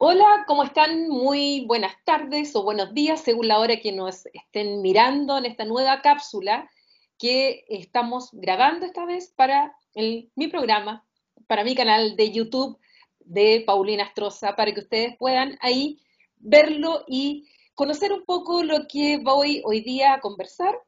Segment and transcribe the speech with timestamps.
[0.00, 1.08] Hola, ¿cómo están?
[1.08, 5.64] Muy buenas tardes o buenos días, según la hora que nos estén mirando en esta
[5.64, 6.70] nueva cápsula
[7.18, 11.04] que estamos grabando esta vez para mi programa,
[11.48, 12.78] para mi canal de YouTube
[13.18, 16.00] de Paulina Astroza, para que ustedes puedan ahí
[16.36, 20.80] verlo y conocer un poco lo que voy hoy día a conversar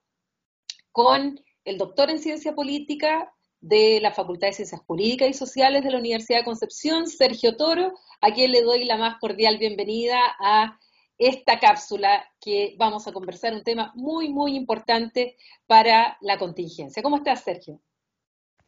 [0.93, 5.91] con el doctor en ciencia política, de la Facultad de Ciencias Jurídicas y Sociales de
[5.91, 10.79] la Universidad de Concepción, Sergio Toro, a quien le doy la más cordial bienvenida a
[11.19, 17.03] esta cápsula que vamos a conversar un tema muy, muy importante para la contingencia.
[17.03, 17.81] ¿Cómo estás, Sergio?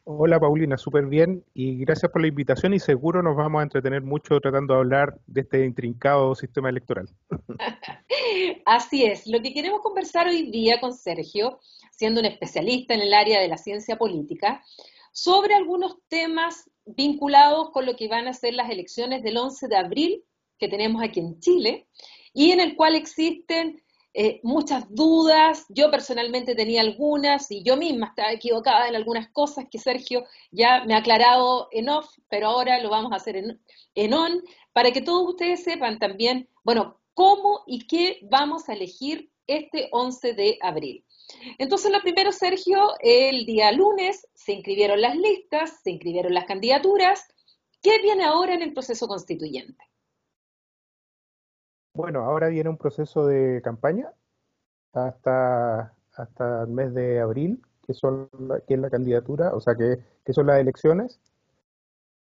[0.05, 4.01] Hola, Paulina, súper bien y gracias por la invitación y seguro nos vamos a entretener
[4.01, 7.07] mucho tratando de hablar de este intrincado sistema electoral.
[8.65, 11.59] Así es, lo que queremos conversar hoy día con Sergio
[11.91, 14.63] siendo un especialista en el área de la ciencia política,
[15.11, 19.75] sobre algunos temas vinculados con lo que van a ser las elecciones del 11 de
[19.77, 20.23] abril
[20.57, 21.87] que tenemos aquí en Chile
[22.33, 23.82] y en el cual existen
[24.13, 25.65] eh, muchas dudas.
[25.69, 30.83] Yo personalmente tenía algunas y yo misma estaba equivocada en algunas cosas que Sergio ya
[30.85, 33.59] me ha aclarado en off, pero ahora lo vamos a hacer en,
[33.95, 39.31] en on para que todos ustedes sepan también, bueno, cómo y qué vamos a elegir
[39.47, 41.05] este 11 de abril.
[41.57, 47.27] Entonces, lo primero, Sergio, el día lunes se inscribieron las listas, se inscribieron las candidaturas.
[47.81, 49.83] ¿Qué viene ahora en el proceso constituyente?
[51.93, 54.11] Bueno, ahora viene un proceso de campaña
[54.93, 58.29] hasta, hasta el mes de abril, que, son,
[58.67, 61.21] que es la candidatura, o sea, que, que son las elecciones.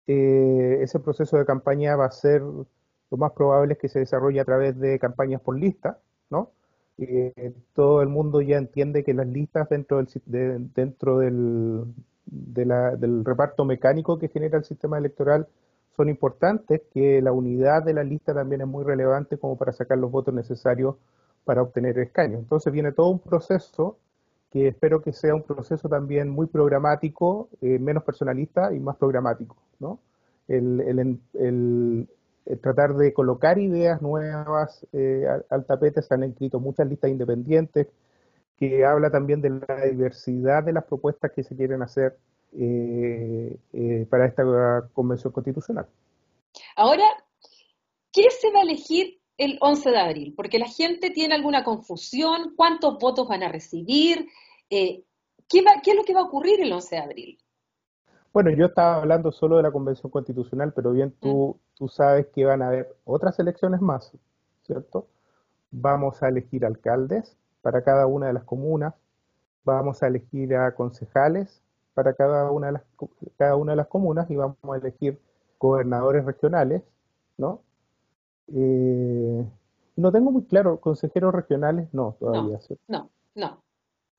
[0.07, 4.41] Eh, ese proceso de campaña va a ser, lo más probable es que se desarrolle
[4.41, 5.99] a través de campañas por lista,
[6.31, 6.53] ¿no?
[6.99, 11.85] Eh, todo el mundo ya entiende que las listas dentro del, dentro del,
[12.27, 15.47] del reparto mecánico que genera el sistema electoral
[15.99, 19.99] son importantes, que la unidad de la lista también es muy relevante como para sacar
[19.99, 20.95] los votos necesarios
[21.45, 22.39] para obtener escaños.
[22.39, 23.99] Entonces viene todo un proceso
[24.53, 29.57] que espero que sea un proceso también muy programático, eh, menos personalista y más programático.
[29.81, 29.99] ¿no?
[30.47, 32.09] El, el,
[32.61, 36.01] tratar de colocar ideas nuevas eh, al, tapete.
[36.01, 37.89] Se han escrito muchas listas independientes
[38.57, 42.17] que habla también de la diversidad de las propuestas que se quieren hacer
[42.53, 44.43] eh, para esta
[44.93, 45.87] convención constitucional.
[46.77, 47.05] Ahora,
[48.13, 50.35] ¿qué se va a elegir el 11 de abril?
[50.37, 54.27] Porque la gente tiene alguna confusión, cuántos votos van a recibir,
[54.69, 55.05] ¿qué,
[55.49, 57.39] ¿qué es lo que va a ocurrir el 11 de abril?
[58.33, 61.77] Bueno, yo estaba hablando solo de la Convención Constitucional, pero bien tú, mm.
[61.77, 64.13] tú sabes que van a haber otras elecciones más,
[64.63, 65.09] ¿cierto?
[65.71, 68.95] Vamos a elegir alcaldes para cada una de las comunas,
[69.65, 71.63] vamos a elegir a concejales
[71.99, 72.83] para cada una de las,
[73.37, 75.19] cada una de las comunas y vamos a elegir
[75.59, 76.85] gobernadores regionales,
[77.37, 77.61] ¿no?
[78.55, 79.45] Eh,
[79.97, 82.61] no tengo muy claro, consejeros regionales, no, todavía.
[82.87, 83.63] No, no,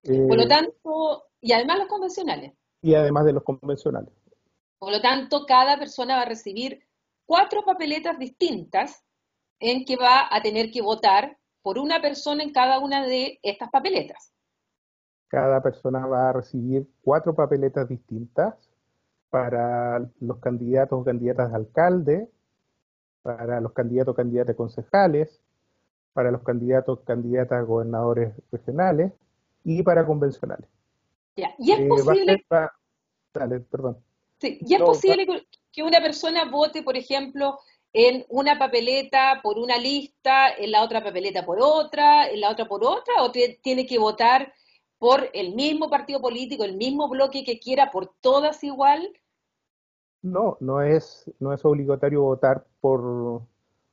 [0.04, 0.28] no.
[0.28, 2.52] Por lo eh, tanto, y además los convencionales
[2.82, 4.10] y además de los convencionales.
[4.78, 6.86] Por lo tanto, cada persona va a recibir
[7.26, 9.06] cuatro papeletas distintas
[9.58, 13.70] en que va a tener que votar por una persona en cada una de estas
[13.70, 14.34] papeletas.
[15.30, 18.56] Cada persona va a recibir cuatro papeletas distintas
[19.30, 22.30] para los candidatos o candidatas de alcalde,
[23.22, 25.40] para los candidatos o candidatas concejales,
[26.14, 29.14] para los candidatos o candidatas a gobernadores regionales
[29.64, 30.68] y para convencionales.
[31.36, 32.46] Y es eh, posible...
[33.32, 33.98] perdón.
[34.42, 37.60] y es posible que una persona vote, por ejemplo,
[37.94, 42.68] en una papeleta por una lista, en la otra papeleta por otra, en la otra
[42.68, 44.54] por otra, o tiene que votar
[45.00, 49.10] por el mismo partido político, el mismo bloque que quiera, por todas igual?
[50.22, 53.42] No, no es, no es obligatorio votar por,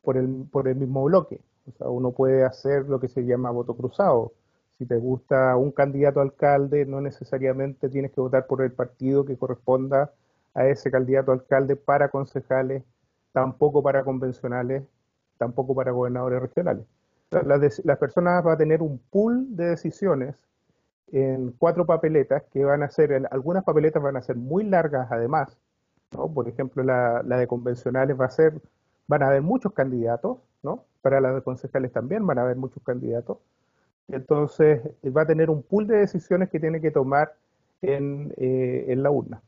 [0.02, 1.40] por, el, por el mismo bloque.
[1.68, 4.32] O sea, uno puede hacer lo que se llama voto cruzado
[4.78, 9.24] si te gusta un candidato a alcalde, no necesariamente tienes que votar por el partido
[9.24, 10.12] que corresponda
[10.54, 12.82] a ese candidato a alcalde para concejales,
[13.32, 14.82] tampoco para convencionales,
[15.38, 16.84] tampoco para gobernadores regionales.
[17.30, 20.36] Las, personas van a tener un pool de decisiones
[21.12, 25.56] en cuatro papeletas que van a ser, algunas papeletas van a ser muy largas además,
[26.12, 26.32] ¿no?
[26.32, 28.60] por ejemplo la, la, de convencionales va a ser,
[29.06, 30.84] van a haber muchos candidatos, ¿no?
[31.02, 33.38] para las de concejales también van a haber muchos candidatos,
[34.08, 34.80] entonces
[35.16, 37.34] va a tener un pool de decisiones que tiene que tomar
[37.82, 39.42] en, eh, en la urna.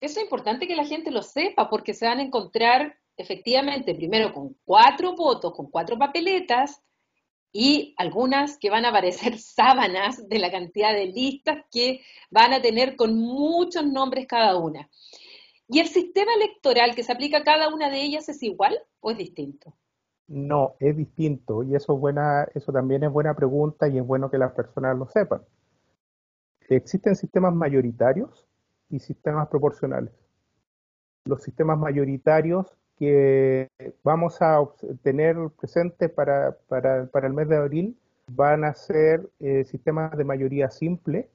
[0.00, 4.32] Eso es importante que la gente lo sepa porque se van a encontrar efectivamente primero
[4.32, 6.82] con cuatro votos, con cuatro papeletas
[7.52, 12.00] y algunas que van a aparecer sábanas de la cantidad de listas que
[12.30, 14.88] van a tener con muchos nombres cada una.
[15.68, 19.12] ¿Y el sistema electoral que se aplica a cada una de ellas es igual o
[19.12, 19.74] es distinto?
[20.26, 24.38] No, es distinto y eso, buena, eso también es buena pregunta y es bueno que
[24.38, 25.42] las personas lo sepan.
[26.68, 28.46] Existen sistemas mayoritarios
[28.88, 30.12] y sistemas proporcionales.
[31.24, 32.66] Los sistemas mayoritarios
[33.00, 33.70] que
[34.04, 34.62] vamos a
[35.02, 37.96] tener presentes para, el mes de abril
[38.28, 41.30] van a ser eh, sistemas de mayoría simple,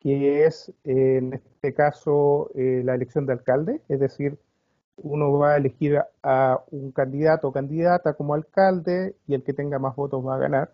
[0.00, 4.38] que es en este caso eh, la elección de alcalde, es decir,
[4.96, 9.78] uno va a elegir a un candidato o candidata como alcalde y el que tenga
[9.78, 10.72] más votos va a ganar.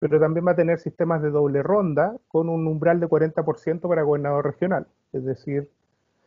[0.00, 4.02] Pero también va a tener sistemas de doble ronda con un umbral de 40% para
[4.02, 4.86] gobernador regional.
[5.12, 5.70] Es decir,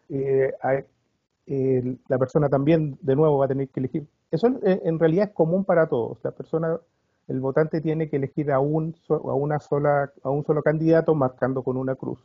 [0.10, 0.54] eh,
[1.45, 4.07] la persona también de nuevo va a tener que elegir.
[4.31, 6.17] Eso en realidad es común para todos.
[6.23, 6.79] La persona,
[7.27, 11.63] el votante tiene que elegir a un, a una sola, a un solo candidato marcando
[11.63, 12.19] con una cruz.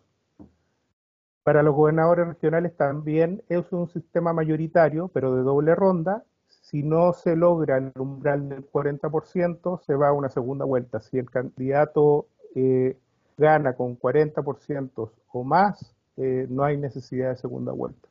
[1.43, 6.23] Para los gobernadores regionales también es un sistema mayoritario, pero de doble ronda.
[6.47, 11.01] Si no se logra el umbral del 40%, se va a una segunda vuelta.
[11.01, 12.99] Si el candidato eh,
[13.39, 18.09] gana con 40% o más, eh, no hay necesidad de segunda vuelta.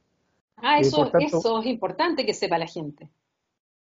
[0.57, 3.09] Ah, eso, eso es importante que sepa la gente.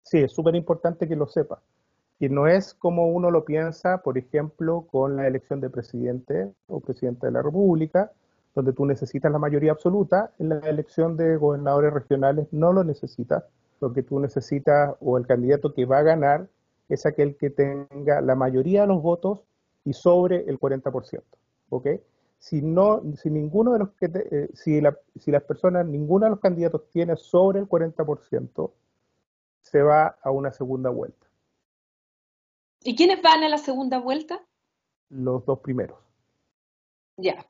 [0.02, 1.62] Sí, es súper importante que lo sepa.
[2.18, 6.80] Y no es como uno lo piensa, por ejemplo, con la elección de presidente o
[6.80, 8.12] presidente de la República,
[8.54, 13.44] donde tú necesitas la mayoría absoluta, en la elección de gobernadores regionales no lo necesitas.
[13.80, 16.48] Lo que tú necesitas o el candidato que va a ganar
[16.90, 19.40] es aquel que tenga la mayoría de los votos
[19.84, 21.22] y sobre el 40%.
[21.70, 21.86] ¿Ok?
[22.40, 26.30] Si, no, si ninguno de los que eh, si, la, si las personas, ninguno de
[26.30, 28.72] los candidatos tiene sobre el 40%,
[29.60, 31.26] se va a una segunda vuelta.
[32.82, 34.40] ¿Y quiénes van a la segunda vuelta?
[35.10, 35.98] Los dos primeros.
[37.18, 37.46] Ya.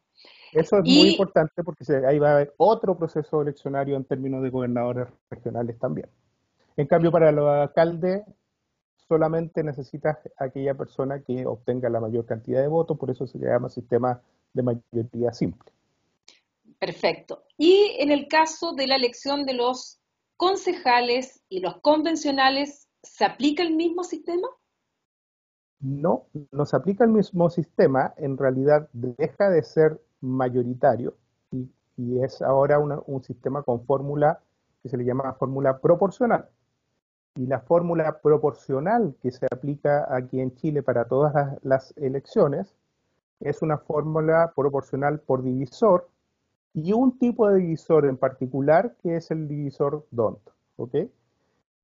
[0.52, 4.50] Eso es muy importante porque ahí va a haber otro proceso eleccionario en términos de
[4.50, 6.08] gobernadores regionales también.
[6.76, 8.24] En cambio, para los alcaldes,
[9.06, 13.68] solamente necesitas aquella persona que obtenga la mayor cantidad de votos, por eso se llama
[13.68, 14.20] sistema
[14.52, 15.70] de mayoría simple.
[16.78, 17.44] Perfecto.
[17.58, 20.00] Y en el caso de la elección de los
[20.36, 24.48] concejales y los convencionales, ¿se aplica el mismo sistema?
[25.80, 28.14] No, no se aplica el mismo sistema.
[28.16, 31.16] En realidad deja de ser mayoritario
[31.50, 31.68] y,
[32.22, 34.40] es ahora un sistema con fórmula
[34.82, 36.48] que se le llama fórmula proporcional.
[37.34, 42.74] Y la fórmula proporcional que se aplica aquí en Chile para todas las, elecciones
[43.40, 46.08] es una fórmula proporcional por divisor
[46.74, 50.40] y un tipo de divisor en particular que es el divisor DONT.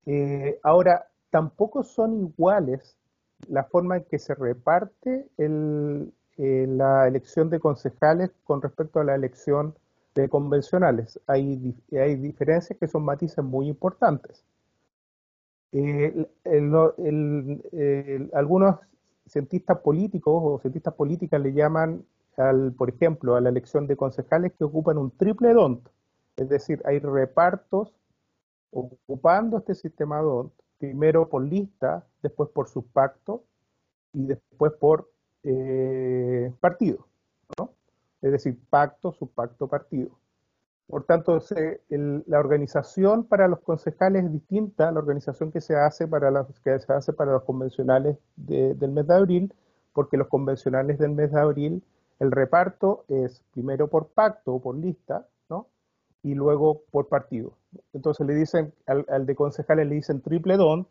[0.06, 2.96] Eh, ahora, tampoco son iguales
[3.48, 9.14] la forma en que se reparte eh, la elección de concejales con respecto a la
[9.14, 9.74] elección
[10.14, 11.20] de convencionales.
[11.26, 14.44] Hay, hay diferencias que son matices muy importantes.
[15.72, 16.26] Eh,
[18.32, 18.76] algunos
[19.26, 22.04] cientistas políticos o cientistas políticas le llaman,
[22.36, 25.88] al, por ejemplo, a la elección de concejales que ocupan un triple DONT,
[26.36, 27.94] es decir, hay repartos
[28.70, 33.44] ocupando este sistema DONT, primero por lista, después por subpacto
[34.12, 35.10] y después por
[35.42, 37.06] eh, partido,
[37.58, 37.70] ¿no?
[38.20, 40.10] es decir, pacto, subpacto, partido.
[40.88, 41.40] Por tanto,
[41.88, 46.46] la organización para los concejales es distinta a la organización que se hace para, los,
[46.60, 49.54] que se hace para los convencionales del mes de abril,
[49.92, 51.82] porque los convencionales del mes de abril,
[52.20, 55.66] el reparto es primero por pacto o por lista, ¿no?
[56.22, 57.54] y luego por partido.
[57.92, 60.88] Entonces le dicen, al, de concejales le dicen triple DONT,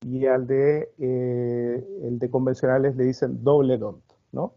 [0.00, 4.02] y al de, eh, el de convencionales le dicen doble DONT,
[4.32, 4.54] ¿no?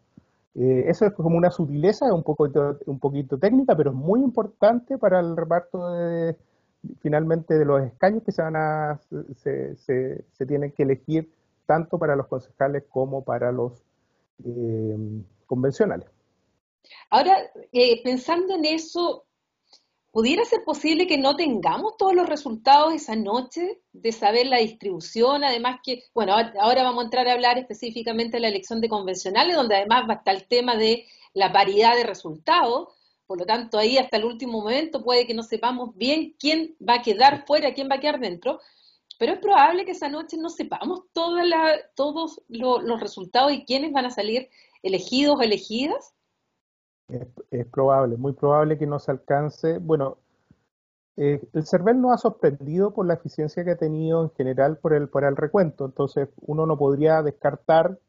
[0.56, 2.50] Eh, eso es como una sutileza, un, poco,
[2.86, 6.36] un poquito técnica, pero es muy importante para el reparto de,
[7.00, 9.00] finalmente de los escaños que se van a,
[9.38, 11.32] se, se, tienen que elegir
[11.66, 13.82] tanto para los concejales como para los
[14.44, 14.98] eh,
[15.46, 16.10] convencionales.
[17.10, 17.36] Ahora,
[18.04, 19.24] pensando en eso,
[20.12, 25.46] ¿Pudiera ser posible que no tengamos todos los resultados esa noche de saber la distribución?
[25.46, 29.56] Además que, bueno, ahora vamos a entrar a hablar específicamente de la elección de convencionales,
[29.56, 32.90] donde además va a estar el tema de la paridad de resultados.
[33.26, 36.96] Por lo tanto, ahí hasta el último momento puede que no sepamos bien quién va
[36.96, 38.60] a quedar fuera, quién va a quedar dentro.
[39.18, 41.42] Pero es probable que esa noche no sepamos todos
[42.50, 44.50] los resultados y quiénes van a salir
[44.84, 46.14] elegidos o elegidas.
[47.12, 49.78] Es, probable, muy probable que no se alcance.
[49.80, 50.18] Bueno,
[51.18, 54.94] eh, el CERVEL no ha sorprendido por la eficiencia que ha tenido en general por
[54.94, 58.00] el, por el recuento, entonces uno no podría descartar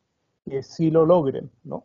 [0.44, 1.85] que sí lo logren, ¿no?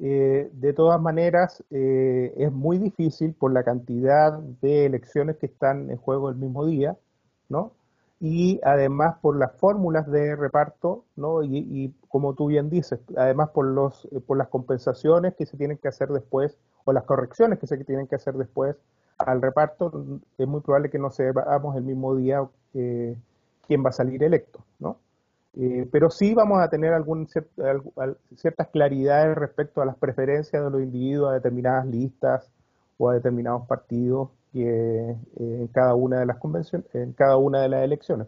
[0.00, 5.90] eh, de todas maneras, eh, es muy difícil por la cantidad de elecciones que están
[5.90, 6.96] en juego el mismo día,
[7.48, 7.72] ¿no?
[8.18, 11.42] Y además por las fórmulas de reparto, ¿no?
[11.42, 15.86] Y, como tú bien dices, además por, los, por las compensaciones que se tienen que
[15.86, 18.76] hacer después o las correcciones que se tienen que hacer después
[19.16, 22.42] al reparto, es muy probable que no sepamos el mismo día
[22.74, 23.16] eh,
[23.66, 24.98] quién va a salir electo, ¿no?
[25.54, 27.28] Eh, pero sí vamos a tener algún,
[28.36, 32.50] ciertas claridades respecto a las preferencias de los individuos a determinadas listas
[32.98, 37.68] o a determinados partidos eh, en cada una de las convenciones, en cada una de
[37.68, 38.26] las elecciones.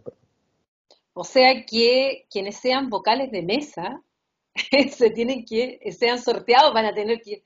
[1.13, 4.03] O sea que quienes sean vocales de mesa
[4.91, 7.43] se tienen que sean sorteados, van a tener que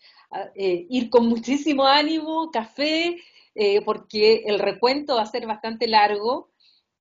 [0.55, 3.17] eh, ir con muchísimo ánimo, café,
[3.86, 6.51] porque el recuento va a ser bastante largo.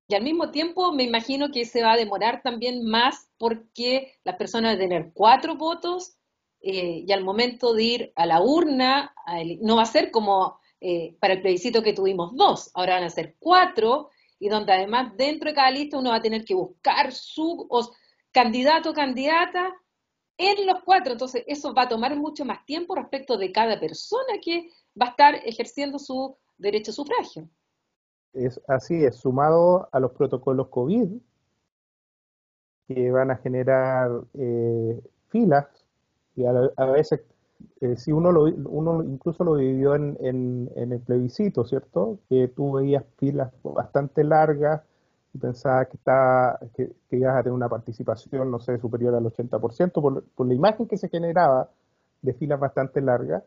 [0.07, 4.37] Y al mismo tiempo me imagino que se va a demorar también más porque las
[4.37, 6.17] personas van a tener cuatro votos
[6.61, 9.13] eh, y al momento de ir a la urna
[9.61, 13.09] no va a ser como eh, para el plebiscito que tuvimos dos, ahora van a
[13.09, 14.09] ser cuatro
[14.39, 17.67] y donde además dentro de cada lista uno va a tener que buscar su
[18.31, 19.73] candidato o candidata
[20.37, 21.13] en los cuatro.
[21.13, 25.09] Entonces eso va a tomar mucho más tiempo respecto de cada persona que va a
[25.09, 27.49] estar ejerciendo su derecho a sufragio
[28.37, 31.09] es así, es sumado a los protocolos COVID
[32.87, 35.67] que van a generar eh, filas
[36.35, 37.21] y a, veces
[37.81, 42.19] eh, si uno lo, uno incluso lo vivió en, en, el plebiscito, ¿cierto?
[42.29, 44.81] Que tú veías filas bastante largas
[45.33, 50.01] y pensabas que, estaba, que, ibas a tener una participación, no sé, superior al 80%
[50.01, 51.69] por, por la imagen que se generaba
[52.21, 53.43] de filas bastante largas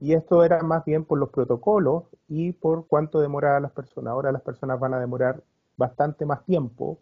[0.00, 4.12] y esto era más bien por los protocolos y por cuánto demoraba las personas.
[4.12, 5.42] Ahora las personas van a demorar
[5.76, 6.98] bastante más tiempo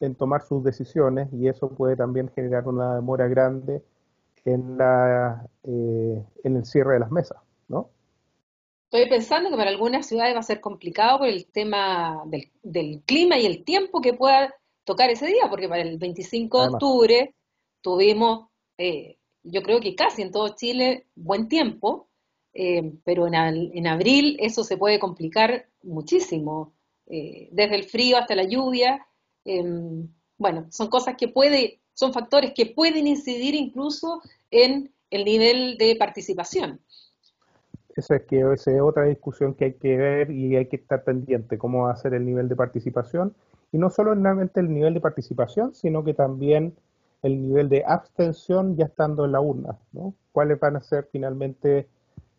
[0.00, 3.82] en tomar sus decisiones y eso puede también generar una demora grande
[4.44, 7.90] en, la, eh, en el cierre de las mesas, ¿no?
[8.92, 12.24] Estoy pensando que para algunas ciudades va a ser complicado por el tema
[12.62, 16.68] del, clima y el tiempo que pueda tocar ese día, porque para el 25 de
[16.68, 17.34] octubre
[17.82, 22.08] tuvimos, eh, yo creo que casi en todo Chile, buen tiempo,
[22.52, 26.74] eh, pero en, abril eso se puede complicar muchísimo,
[27.06, 29.06] eh, desde el frío hasta la lluvia.
[30.40, 35.94] Bueno, son cosas que puede, son factores que pueden incidir incluso en el nivel de
[35.96, 36.80] participación.
[37.94, 41.58] Esa es que es otra discusión que hay que ver y hay que estar pendiente,
[41.58, 43.34] cómo va a ser el nivel de participación.
[43.70, 46.74] Y no solamente el nivel de participación, sino que también
[47.22, 50.14] el nivel de abstención ya estando en la urna, ¿no?
[50.32, 51.86] ¿Cuáles van a ser finalmente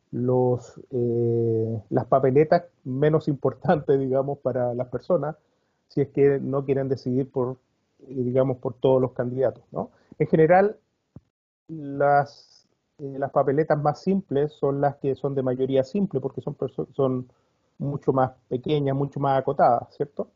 [0.10, 5.36] los, eh, las papeletas menos importantes, digamos, para las personas,
[5.88, 7.58] si es que no quieren decidir por,
[8.08, 9.92] digamos, por todos los candidatos, ¿no?
[10.20, 10.78] En general,
[11.68, 12.68] las,
[12.98, 16.58] eh, las papeletas más simples son las que son de mayoría simple, porque son,
[16.94, 17.32] son
[17.78, 20.30] mucho más pequeñas, mucho más acotadas, ¿cierto?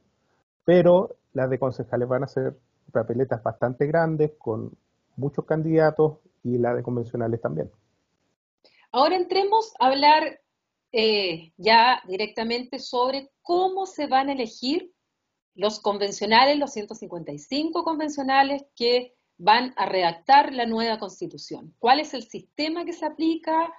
[0.64, 2.58] Pero las de concejales van a ser
[2.92, 4.72] papeletas bastante grandes, con
[5.18, 7.72] muchos candidatos, y las de convencionales también.
[8.92, 10.40] Ahora entremos a hablar
[10.92, 14.94] eh, ya directamente sobre cómo se van a elegir
[15.56, 21.74] los convencionales, los 155 convencionales que van a redactar la nueva constitución.
[21.80, 23.74] ¿Cuál es el sistema que se aplica?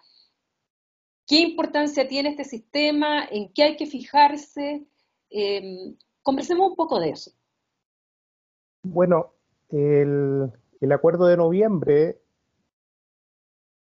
[1.27, 3.25] ¿Qué importancia tiene este sistema?
[3.31, 4.87] ¿En qué hay que fijarse?
[5.31, 7.33] Em, conversemos un poco de eso.
[8.83, 9.33] Bueno,
[9.71, 12.21] el, el acuerdo de noviembre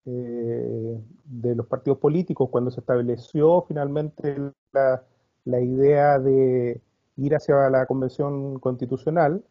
[0.05, 4.37] eh, de los partidos políticos cuando se estableció finalmente
[4.73, 5.05] la,
[5.45, 6.81] la idea de
[7.21, 9.45] ir hacia la convención constitucional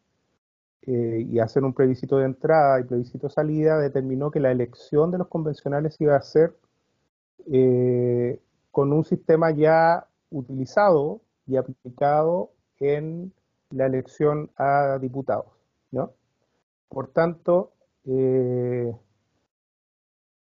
[0.82, 5.12] eh, y hacer un plebiscito de entrada y plebiscito de salida, determinó que la elección
[5.12, 6.56] de los convencionales iba a ser
[7.52, 13.34] eh, con un sistema ya utilizado y aplicado en
[13.70, 15.48] la elección a diputados.
[15.92, 16.14] ¿no?
[16.88, 17.74] Por tanto,
[18.06, 18.96] eh,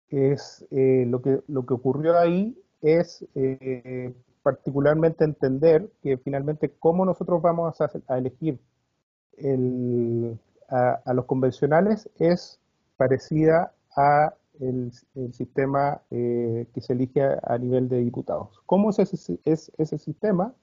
[0.10, 3.24] es lo, que, lo que ocurrió ahí es
[4.43, 8.60] particularmente entender que finalmente cómo nosotros vamos a, elegir
[10.69, 12.60] a, los convencionales es
[12.98, 14.91] parecida a el,
[15.34, 18.62] sistema eh, que se elige a, nivel de diputados.
[18.65, 20.53] ¿Cómo es ese, es ese sistema?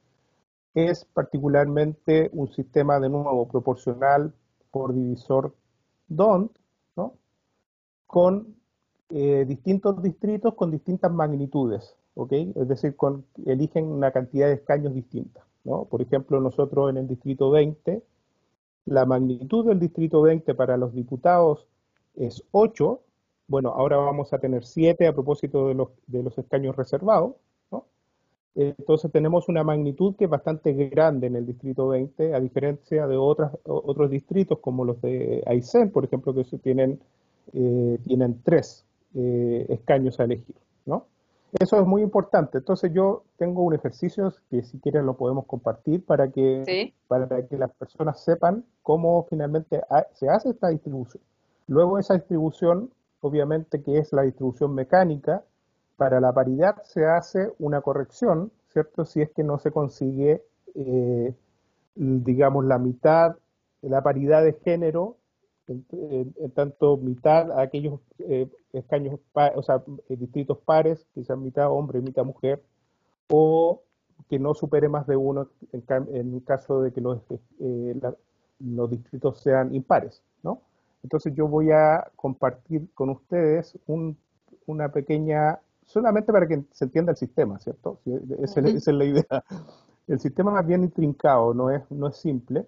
[0.74, 4.34] Es particularmente un sistema de nuevo proporcional
[4.70, 5.54] por divisor
[6.08, 6.52] DONT,
[6.96, 7.14] ¿no?
[8.06, 8.56] con
[9.08, 12.32] eh, distintos distritos con distintas magnitudes, ¿ok?
[12.32, 12.96] Es decir,
[13.46, 15.84] eligen una cantidad de escaños distintas, ¿no?
[15.84, 18.02] Por ejemplo, nosotros en el distrito 20,
[18.86, 21.68] la magnitud del distrito 20 para los diputados
[22.16, 23.00] es 8
[23.48, 27.34] bueno, ahora vamos a tener siete a propósito de los, de los escaños reservados,
[27.70, 27.86] ¿no?
[28.56, 33.16] Entonces tenemos una magnitud que es bastante grande en el distrito 20, a diferencia de
[33.16, 37.00] otras, otros distritos como los de Aysén, por ejemplo, que tienen,
[37.52, 40.56] eh, tienen tres eh, escaños a elegir,
[40.86, 41.06] ¿no?
[41.58, 42.58] Eso es muy importante.
[42.58, 47.56] Entonces yo tengo un ejercicio que si quieren lo podemos compartir para que, para que
[47.56, 49.80] las personas sepan cómo finalmente
[50.12, 51.22] se hace esta distribución.
[51.66, 55.42] Luego esa distribución, obviamente que es la distribución mecánica,
[55.96, 59.04] para la paridad se hace una corrección, ¿cierto?
[59.04, 60.44] Si es que no se consigue,
[60.74, 61.34] eh,
[61.94, 63.36] digamos, la mitad,
[63.80, 65.16] la paridad de género
[65.68, 69.18] en, tanto mitad a aquellos eh, escaños,
[69.54, 72.62] o sea, eh, distritos pares, que sean mitad hombre y mitad mujer,
[73.28, 73.82] o
[74.28, 77.20] que no supere más de uno en, en caso de que los,
[77.60, 78.00] eh,
[78.60, 80.62] los distritos sean impares, ¿no?
[81.02, 84.16] Entonces yo voy a compartir con ustedes un,
[84.66, 88.00] una pequeña, solamente para que se entienda el sistema, ¿cierto?
[88.42, 89.44] Esa, esa es la idea.
[90.08, 92.66] El sistema es bien intrincado, no es, no es simple,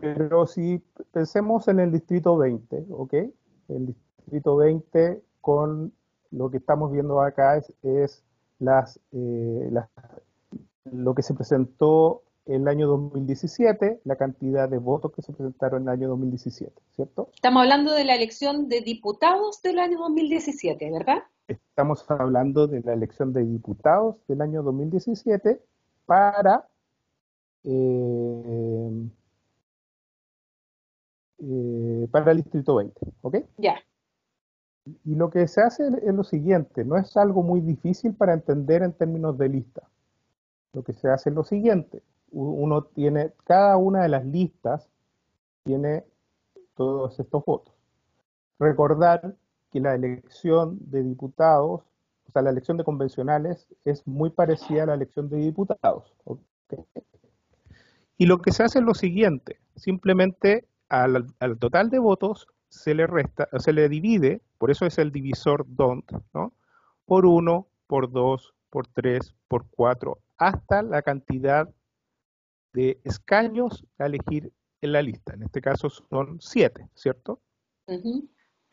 [0.00, 3.14] pero si pensemos en el distrito 20, ¿ok?
[3.68, 5.92] El distrito 20 con
[6.30, 8.24] lo que estamos viendo acá es,
[8.58, 9.70] las, eh,
[10.84, 15.82] lo que se presentó en el año 2017, la cantidad de votos que se presentaron
[15.82, 17.28] en el año 2017, ¿cierto?
[17.34, 21.24] Estamos hablando de la elección de diputados del año 2017, ¿verdad?
[21.48, 25.60] Estamos hablando de la elección de diputados del año 2017
[26.06, 26.68] para
[27.64, 29.08] eh,
[31.38, 33.36] eh, para el distrito 20, ¿ok?
[33.58, 33.76] Ya.
[35.04, 38.82] Y lo que se hace es lo siguiente, no es algo muy difícil para entender
[38.82, 39.82] en términos de lista.
[40.72, 44.88] Lo que se hace es lo siguiente, uno tiene, cada una de las listas
[45.64, 46.04] tiene
[46.74, 47.74] todos estos votos.
[48.58, 49.36] Recordar
[49.72, 51.82] que la elección de diputados,
[52.28, 56.14] o sea, la elección de convencionales es muy parecida a la elección de diputados.
[58.18, 61.26] Y lo que se hace es lo siguiente, simplemente al,
[61.58, 66.12] total de votos se le resta, se le divide, por eso es el divisor DONT,
[66.34, 66.52] ¿no?
[67.04, 71.68] Por 1, por 2, por 3, por 4, hasta la cantidad
[72.72, 75.34] de escaños a elegir en la lista.
[75.34, 77.40] En este caso son 7, ¿cierto?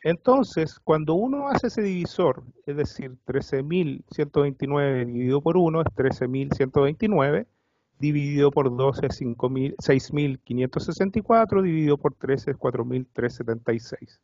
[0.02, 7.46] Entonces, cuando uno hace ese divisor, es decir, 13.129 dividido por 1 es 13.129,
[7.98, 14.18] dividido por 12 es 6.564, dividido por 13 es 4.376.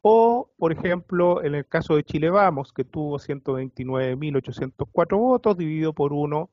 [0.00, 6.12] O, por ejemplo, en el caso de Chile Vamos, que tuvo 129.804 votos, dividido por
[6.12, 6.50] 1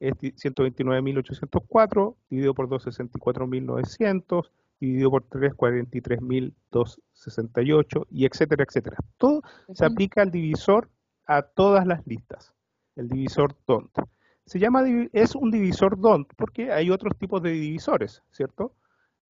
[0.00, 8.96] es 129.804, dividido por 2, 64.900, dividido por 3, 43.268, y etcétera, etcétera.
[9.18, 9.42] Todo
[9.74, 10.88] se aplica al divisor
[11.26, 12.54] a todas las listas,
[12.96, 13.98] el divisor DONT
[14.46, 18.72] se llama, es un divisor DONT porque hay otros tipos de divisores, ¿cierto?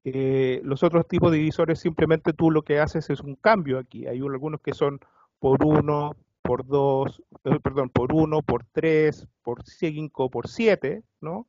[0.05, 4.07] Eh, los otros tipos de divisores simplemente tú lo que haces es un cambio aquí.
[4.07, 4.99] Hay algunos que son
[5.39, 11.47] por 1, por 2, eh, perdón, por 1, por 3, por 5, por 7, ¿no?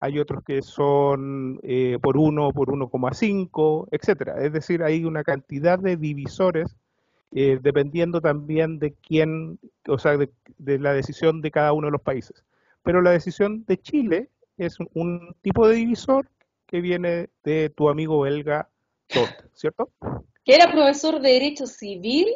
[0.00, 4.42] Hay otros que son eh, por 1, por 1,5, etcétera.
[4.42, 6.76] Es decir, hay una cantidad de divisores
[7.30, 12.44] dependiendo también de quién, o sea, de la decisión de cada uno de los países
[12.84, 16.30] pero la decisión de Chile es un, tipo de divisor
[16.66, 18.70] que viene de tu amigo belga
[19.08, 19.90] Todd, ¿cierto?
[20.44, 22.28] Que era profesor de Derecho Civil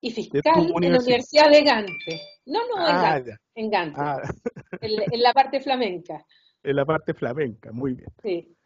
[0.00, 2.20] y Fiscal en la Universidad de Gante.
[2.46, 4.20] No, no, en ah, Gante, en, Gante ah.
[4.80, 6.24] en, la parte flamenca.
[6.62, 8.10] En la parte flamenca, muy bien.
[8.22, 8.56] Sí.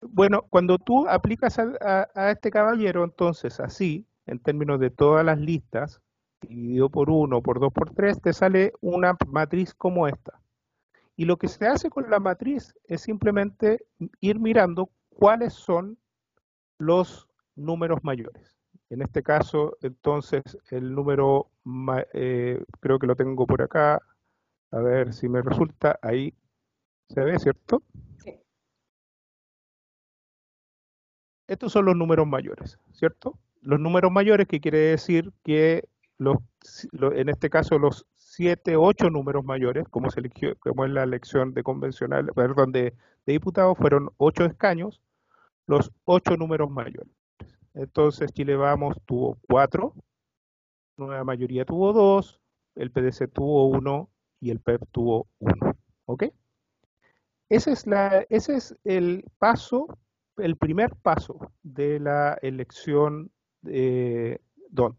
[0.00, 5.38] Bueno, cuando tú aplicas a, a, este caballero, entonces así, en términos de todas las
[5.38, 6.00] listas,
[6.42, 10.40] dividido por 1, por 2, por 3, te sale una matriz como esta.
[11.16, 13.86] Y lo que se hace con la matriz es simplemente
[14.20, 15.98] ir mirando cuáles son
[16.78, 18.56] los números mayores.
[18.90, 21.50] En este caso, entonces, el número,
[22.12, 24.00] eh, creo que lo tengo por acá,
[24.70, 26.34] a ver si me resulta, ahí
[27.08, 27.82] se ve, ¿cierto?
[28.18, 28.38] Sí.
[31.48, 33.38] Estos son los números mayores, ¿cierto?
[33.62, 36.38] Los números mayores, que quiere decir que los,
[36.92, 41.54] en este caso los siete, ocho números mayores, como se eligió, como en la elección
[41.54, 42.94] de convencional, perdón, de,
[43.26, 45.00] diputados, fueron ocho escaños,
[45.66, 47.12] los ocho números mayores.
[47.74, 49.94] Entonces Chile Vamos tuvo cuatro,
[50.96, 52.40] Nueva Mayoría tuvo dos,
[52.74, 54.08] el PDC tuvo uno
[54.40, 55.76] y el PEP tuvo uno.
[56.06, 56.24] ¿Ok?
[57.48, 59.86] Ese es, la, ese es el paso,
[60.36, 63.30] el primer paso de la elección
[63.66, 64.38] eh,
[64.70, 64.96] DONT.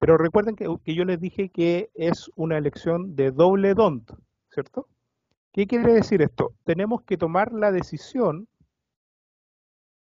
[0.00, 4.10] Pero recuerden que, que, yo les dije que es una elección de doble DONT,
[4.50, 4.88] ¿cierto?
[5.52, 6.54] ¿Qué quiere decir esto?
[6.64, 8.48] Tenemos que tomar la decisión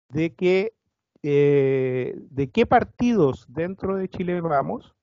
[0.08, 0.74] de que
[1.22, 4.94] eh, de qué partidos dentro de Chile Vamos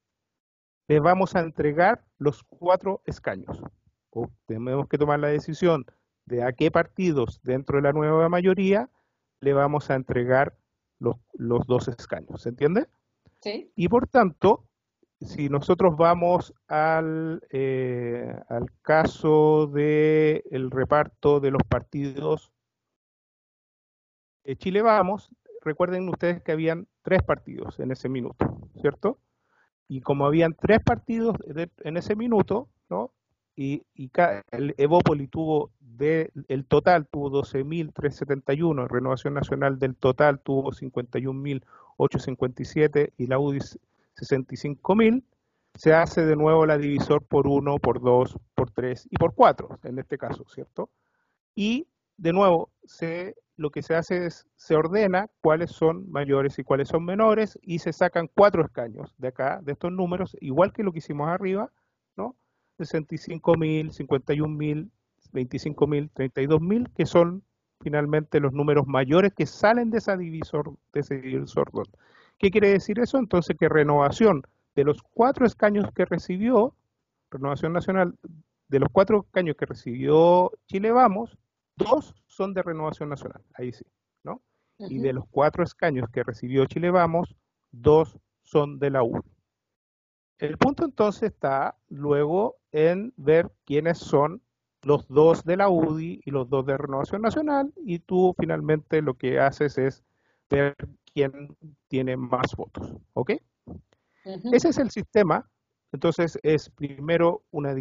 [0.88, 3.62] le vamos a entregar los cuatro escaños.
[4.10, 5.86] O tenemos que tomar la decisión
[6.26, 8.90] de a qué partidos dentro de la nueva mayoría
[9.40, 10.56] le vamos a entregar
[11.00, 12.42] los, los dos escaños.
[12.42, 12.88] ¿Se entiende?
[13.42, 13.72] Sí.
[13.76, 14.66] Y por tanto,
[15.24, 22.52] si nosotros vamos al, eh, al caso del el reparto de los partidos
[24.44, 25.30] de Chile Vamos,
[25.62, 29.20] recuerden ustedes que habían tres partidos en ese minuto, ¿cierto?
[29.88, 33.14] Y como habían tres partidos en ese minuto, ¿no?
[33.56, 34.10] Y, y
[34.52, 43.28] el Evópoli tuvo, de, el total tuvo 12.371, Renovación Nacional del total tuvo 51.857 y
[43.28, 43.60] la UDI
[44.16, 45.24] 65.000,
[45.76, 49.80] se hace de nuevo la divisor por 1, por 2, por 3 y por 4,
[49.84, 50.90] en este caso, ¿cierto?
[51.56, 52.72] Y de nuevo,
[53.56, 57.80] lo que se hace es, se ordena cuáles son mayores y cuáles son menores y
[57.80, 61.72] se sacan cuatro escaños de acá, de estos números, igual que lo que hicimos arriba,
[62.16, 62.36] ¿no?
[62.80, 64.90] 65.000, 51.000,
[65.32, 67.44] 25.000, 32.000, que son
[67.82, 71.70] finalmente los números mayores que salen de, esa divisor, de ese divisor.
[72.44, 73.20] ¿Qué quiere decir eso?
[73.20, 74.44] Entonces que renovación
[74.76, 76.76] de los cuatro escaños que recibió,
[77.32, 78.18] renovación nacional,
[78.68, 81.38] de los cuatro escaños que recibió Chile Vamos,
[81.78, 83.86] dos son de renovación nacional, ahí sí,
[84.26, 84.42] ¿no?
[84.78, 87.34] Y de los cuatro escaños que recibió Chile Vamos,
[87.72, 89.22] dos son de la UDI.
[90.40, 94.42] El punto entonces está luego en ver quiénes son
[94.82, 99.14] los dos de la UDI y los dos de Renovación Nacional y tú finalmente lo
[99.14, 100.04] que haces es
[100.50, 100.76] ver
[101.14, 101.56] quién
[101.88, 103.32] tiene más votos, ¿ok?
[104.52, 105.50] Ese es el sistema.
[105.92, 107.76] Entonces es primero una,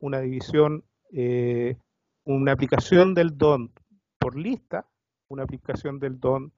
[0.00, 1.76] una división eh,
[2.24, 3.72] una aplicación del DON
[4.18, 4.86] por lista,
[5.28, 6.52] una aplicación del DON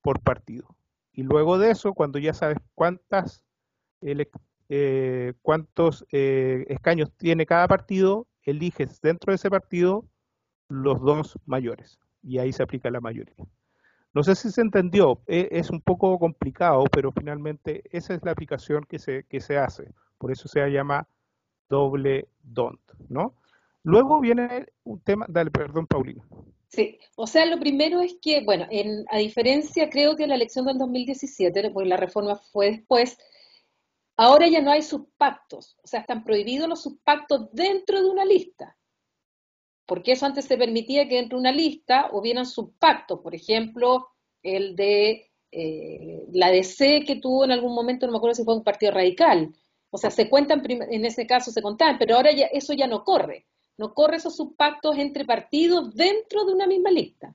[0.00, 0.76] por partido.
[1.12, 3.42] Y luego de eso, cuando ya sabes cuántas,
[4.02, 10.06] eh, cuántos eh, escaños tiene cada partido, eliges dentro de ese partido
[10.68, 11.98] los dos mayores.
[12.22, 13.34] Y ahí se aplica la mayoría.
[14.16, 18.30] No sé si se entendió, e, es un poco complicado, pero finalmente esa es la
[18.30, 19.92] aplicación que se, que se hace.
[20.16, 21.06] Por eso se llama
[21.68, 23.34] doble DONT, ¿no?
[23.82, 26.26] Luego viene un tema, dale, perdón, Paulina.
[26.68, 30.64] Sí, o sea, lo primero es que, bueno, en, a diferencia, creo que la elección
[30.64, 33.18] del 2017, porque la reforma fue después,
[34.16, 38.78] ahora ya no hay subpactos, o sea, están prohibidos los subpactos dentro de una lista.
[39.86, 44.08] Porque eso antes se permitía que dentro de una lista hubieran subpactos, por ejemplo,
[44.42, 48.56] el de eh, la DC que tuvo en algún momento, no me acuerdo si fue
[48.56, 49.54] un partido radical.
[49.90, 53.04] O sea, se cuentan, en ese caso se contaban, pero ahora ya, eso ya no
[53.04, 53.46] corre
[53.78, 57.34] no corre esos subpactos entre partidos dentro de una misma lista.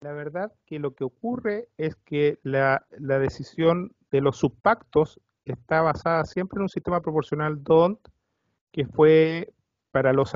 [0.00, 6.24] La verdad que lo que ocurre es que la, decisión de los subpactos está basada
[6.24, 8.00] siempre en un sistema proporcional DONT
[8.72, 9.52] que fue
[9.90, 10.32] para los,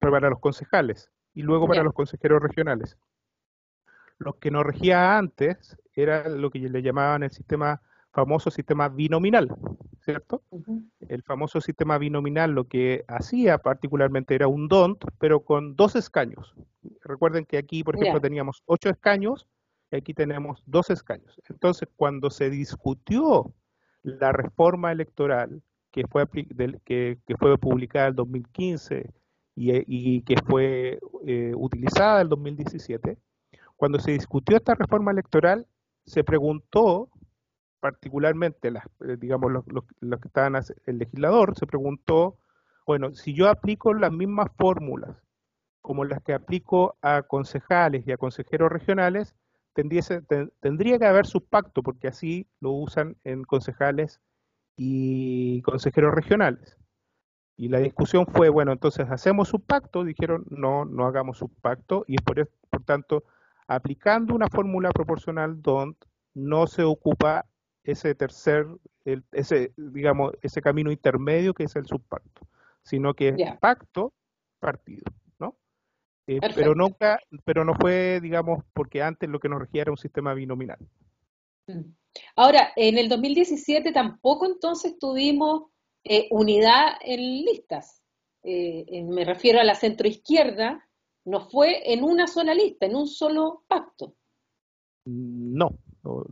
[0.00, 2.96] para los concejales y luego para los consejeros regionales.
[4.18, 7.80] Lo que nos regía antes era lo que le llamaban el sistema
[8.16, 9.54] famoso sistema binominal,
[10.00, 10.42] ¿cierto?
[11.06, 16.54] El famoso sistema binominal lo que hacía particularmente era un DONT, pero con dos escaños.
[17.02, 19.46] Recuerden que aquí, por ejemplo, teníamos ocho escaños
[19.90, 21.38] y aquí tenemos dos escaños.
[21.50, 23.52] Entonces, cuando se discutió
[24.02, 26.26] la reforma electoral que fue,
[26.84, 29.10] que, fue publicada en 2015
[29.56, 33.18] y, y que fue eh, utilizada en 2017,
[33.74, 35.66] cuando se discutió esta reforma electoral,
[36.04, 37.10] se preguntó
[37.80, 42.38] particularmente las, eh, digamos, los, que estaban, el legislador se preguntó,
[42.86, 45.16] bueno, si yo aplico las mismas fórmulas
[45.80, 49.34] como las que aplico a concejales y a consejeros regionales,
[49.72, 54.20] tendría que haber su pacto, porque así lo usan en concejales
[54.76, 56.76] y consejeros regionales.
[57.56, 62.04] Y la discusión fue, bueno, entonces hacemos su pacto, dijeron, no, no hagamos su pacto,
[62.06, 63.24] y es por, por tanto,
[63.66, 65.96] aplicando una fórmula proporcional DONT,
[66.34, 67.46] no se ocupa
[67.82, 68.66] ese tercer,
[69.32, 72.46] ese, digamos, ese camino intermedio que es el subpacto,
[72.82, 74.12] sino que es pacto,
[74.58, 75.04] partido,
[75.38, 75.56] ¿no?
[76.26, 79.96] Eh, pero nunca, pero no fue, digamos, porque antes lo que nos regía era un
[79.96, 80.78] sistema binominal.
[81.68, 81.92] Mm.
[82.34, 85.70] Ahora, en el 2017 tampoco entonces tuvimos
[86.08, 88.00] eh, unidad en listas.
[88.44, 90.88] Eh, me refiero a la centroizquierda,
[91.24, 94.14] no fue en una sola lista, en un solo pacto.
[95.04, 95.78] No,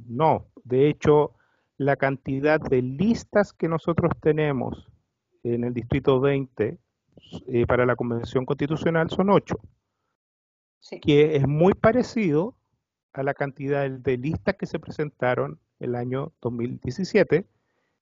[0.07, 1.33] No, de hecho,
[1.77, 4.89] la cantidad de listas que nosotros tenemos
[5.43, 6.79] en el Distrito 20
[7.49, 9.57] eh, para la Convención Constitucional son ocho,
[11.03, 12.55] que es muy parecido
[13.13, 17.47] a la cantidad de listas que se presentaron el año 2017,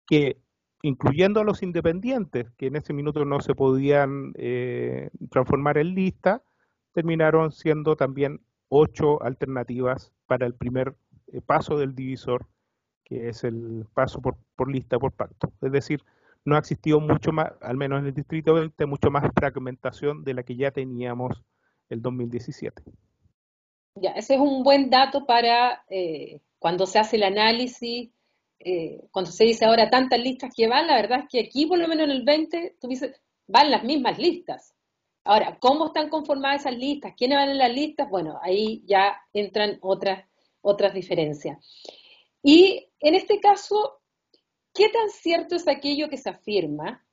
[0.07, 0.37] que
[0.83, 6.42] incluyendo a los independientes, que en ese minuto no se podían eh, transformar en lista,
[6.92, 10.95] terminaron siendo también ocho alternativas para el primer
[11.29, 12.47] eh, paso del divisor,
[13.05, 15.53] que es el paso por, por lista por pacto.
[15.62, 16.03] Es decir,
[16.45, 20.35] no ha existido mucho más, al menos en el Distrito 20, mucho más fragmentación de
[20.35, 21.45] la que ya teníamos
[21.88, 22.83] el 2017.
[23.97, 28.11] Ya, ese es un buen dato para eh, cuando se hace el análisis,
[28.64, 31.79] eh, cuando se dice ahora tantas listas que van, la verdad es que aquí por
[31.79, 32.88] lo menos en el 20, tú
[33.46, 34.75] van las mismas listas.
[35.25, 37.14] Ahora, ¿cómo están conformadas esas listas?
[37.16, 38.11] ¿Quiénes van en las listas?
[38.11, 40.27] Bueno, ahí ya entran otras,
[40.61, 41.59] otras diferencias.
[42.42, 44.03] Y en este caso,
[44.75, 47.05] ¿Qué tan cierto es aquello que se afirma?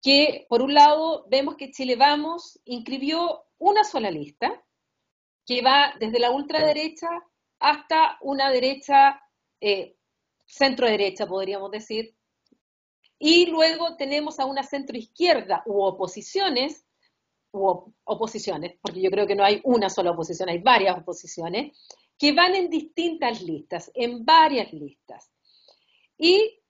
[0.00, 4.62] Que, por un lado, vemos que Chile Vamos inscribió una sola lista,
[5.44, 7.08] que va desde la ultraderecha
[7.58, 9.20] hasta una derecha,
[9.60, 9.95] eh,
[10.46, 12.14] centro derecha, podríamos decir.
[13.18, 16.84] Y luego tenemos a una centro izquierda u oposiciones,
[17.52, 21.76] u oposiciones, porque yo creo que no hay una sola oposición, hay varias oposiciones,
[22.18, 25.30] que van en distintas listas, en varias listas.
[26.18, 26.60] Y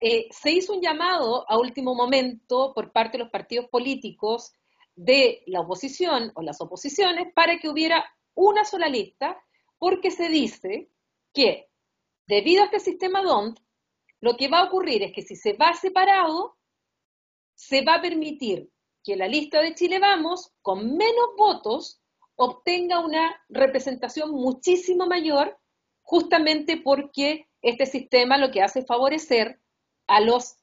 [0.00, 4.52] eh, se hizo un llamado a último momento por parte de los partidos políticos
[4.94, 8.04] de la oposición o las oposiciones para que hubiera
[8.34, 9.42] una sola lista,
[9.78, 10.90] porque se dice
[11.32, 11.71] que
[12.26, 13.58] debido a este sistema DONT,
[14.20, 16.56] lo que va a ocurrir es que si se va separado,
[17.54, 18.70] se va a permitir
[19.04, 22.00] que la lista de Chile Vamos, con menos votos,
[22.36, 25.58] obtenga una representación muchísimo mayor,
[26.02, 29.60] justamente porque este sistema lo que hace es favorecer
[30.06, 30.56] a los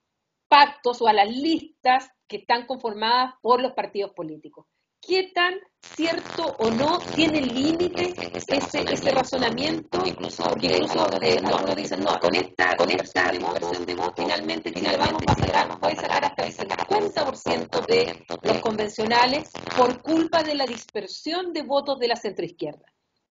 [0.47, 4.65] pactos o a las listas que están conformadas por los partidos políticos.
[5.09, 8.57] ¿Qué tan cierto o no tiene límite ese,
[8.93, 10.05] ese razonamiento?
[10.05, 14.71] Incluso, porque incluso eh, algunos dicen, no, con esta, con esta demostración de voto, finalmente
[14.71, 20.53] Chile vamos a sacar, puede sacar hasta el 50% de los convencionales por culpa de
[20.53, 22.85] la dispersión de votos de la centroizquierda.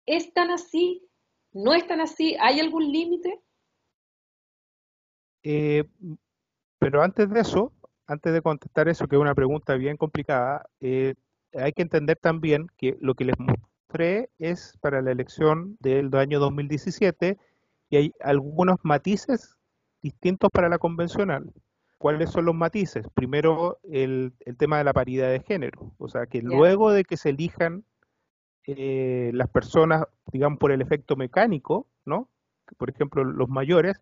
[0.05, 1.05] ¿Es tan así?
[1.51, 2.37] ¿No es tan así?
[2.39, 3.41] ¿Hay algún límite?
[5.43, 5.83] Eh,
[6.79, 7.73] pero antes de eso,
[8.07, 11.15] antes de contestar eso, que es una pregunta bien complicada, eh,
[11.57, 16.39] hay que entender también que lo que les mostré es para la elección del año
[16.39, 17.37] 2017
[17.89, 19.57] y hay algunos matices
[20.01, 21.51] distintos para la convencional.
[21.97, 23.07] ¿Cuáles son los matices?
[23.13, 27.29] Primero, el, tema de la paridad de género, o sea, que luego de que se
[27.29, 27.85] elijan
[28.67, 32.29] eh, las personas, digamos, por el efecto mecánico, ¿no?
[32.77, 34.01] Por ejemplo, los mayores,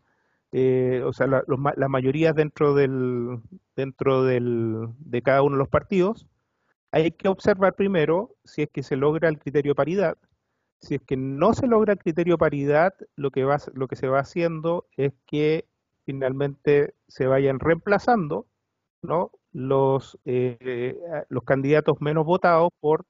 [0.51, 3.39] eh, o sea, la, mayoría dentro del
[3.75, 6.27] dentro del, de cada uno de los partidos,
[6.93, 10.15] hay que observar primero si es que se logra el criterio paridad.
[10.79, 14.07] Si es que no se logra el criterio paridad, lo que va, lo que se
[14.07, 15.65] va haciendo es que
[16.05, 18.45] finalmente se vayan reemplazando,
[19.01, 19.31] ¿no?
[19.51, 20.95] Los eh,
[21.29, 23.05] los candidatos menos votados por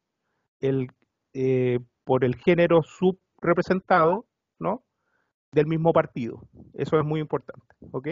[0.61, 0.89] el
[1.33, 4.25] eh, por el género subrepresentado,
[4.59, 4.83] ¿no?
[5.51, 6.41] del mismo partido.
[6.73, 8.09] Eso es muy importante, ¿ok?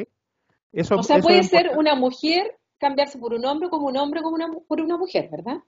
[0.71, 4.35] Eso, o sea, puede ser una mujer cambiarse por un hombre como un hombre como
[4.35, 5.63] una, por una mujer, ¿verdad?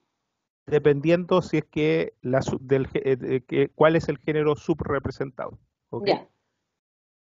[0.66, 5.60] Dependiendo si es que, la, del, eh, que cuál es el género subrepresentado.
[5.90, 6.28] ¿okay?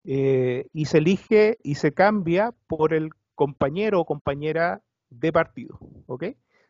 [0.03, 5.77] Eh, y se elige y se cambia por el compañero o compañera de partido.
[6.07, 6.23] ¿ok?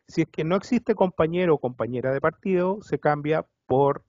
[0.06, 4.04] Si es que no existe compañero o compañera de partido, se cambia por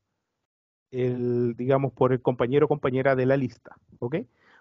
[0.91, 3.77] el, digamos, por el compañero o compañera de la lista.
[3.99, 4.17] ¿Ok?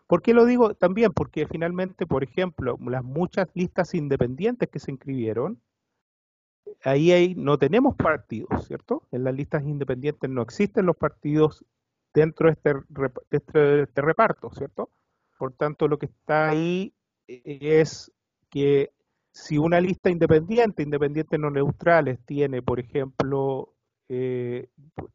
[0.06, 1.12] ¿Por qué lo digo también?
[1.12, 5.60] Porque finalmente, por ejemplo, las muchas listas independientes que se inscribieron,
[6.82, 9.06] ahí no tenemos partidos, ¿cierto?
[9.12, 11.64] En las listas independientes no existen los partidos
[12.12, 12.72] dentro de este,
[13.30, 14.90] este, este reparto, ¿cierto?
[15.38, 16.94] Por tanto, lo que está ahí
[17.26, 18.12] es
[18.50, 18.92] que
[19.32, 23.74] si una lista independiente, independientes no neutrales, tiene, por ejemplo,
[24.08, 24.68] eh,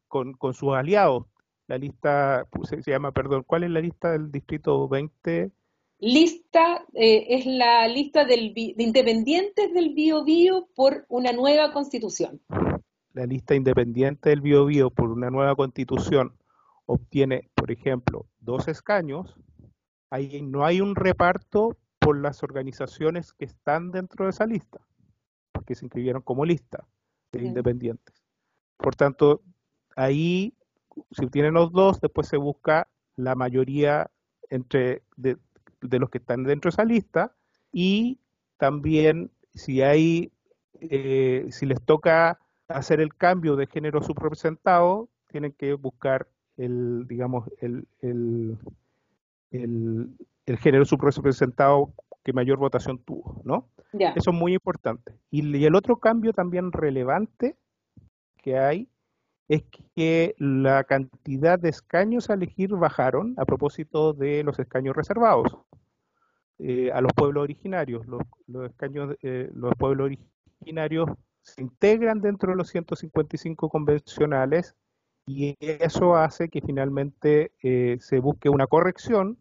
[0.08, 1.25] con, sus aliados.
[1.70, 5.52] La lista se, llama, perdón, ¿cuál es la lista del distrito 20?
[6.00, 12.42] Lista, eh, es la lista del, de independientes del Bio Bio por una nueva constitución.
[13.14, 16.34] La lista independiente del Bio Bio por una nueva constitución
[16.88, 19.36] obtiene, por ejemplo, dos escaños.
[20.10, 24.80] Ahí no hay un reparto por las organizaciones que están dentro de esa lista,
[25.52, 26.88] porque se inscribieron como lista
[27.32, 28.16] de independientes.
[28.76, 29.44] Por tanto,
[29.96, 30.56] ahí,
[31.12, 34.10] si tienen los dos, después se busca la mayoría
[34.50, 35.38] entre de,
[35.82, 37.36] los que están dentro de esa lista
[37.72, 38.20] y
[38.58, 40.32] también si hay,
[40.80, 47.50] eh, si les toca hacer el cambio de género subrepresentado, tienen que buscar el, digamos,
[47.60, 48.58] el, el,
[49.52, 50.10] el,
[50.46, 53.70] el género subrepresentado que mayor votación tuvo, ¿no?
[53.94, 55.14] Eso es muy importante.
[55.32, 57.58] Y, el otro cambio también relevante
[58.38, 58.88] que hay
[59.50, 59.64] es
[59.96, 65.58] que la cantidad de escaños a elegir bajaron a propósito de los escaños reservados
[66.60, 68.06] eh, a los pueblos originarios.
[68.08, 70.12] Los, escaños, eh, los pueblos
[70.60, 71.10] originarios
[71.42, 74.76] se integran dentro de los 155 convencionales
[75.26, 79.40] y eso hace que finalmente eh, se busque una corrección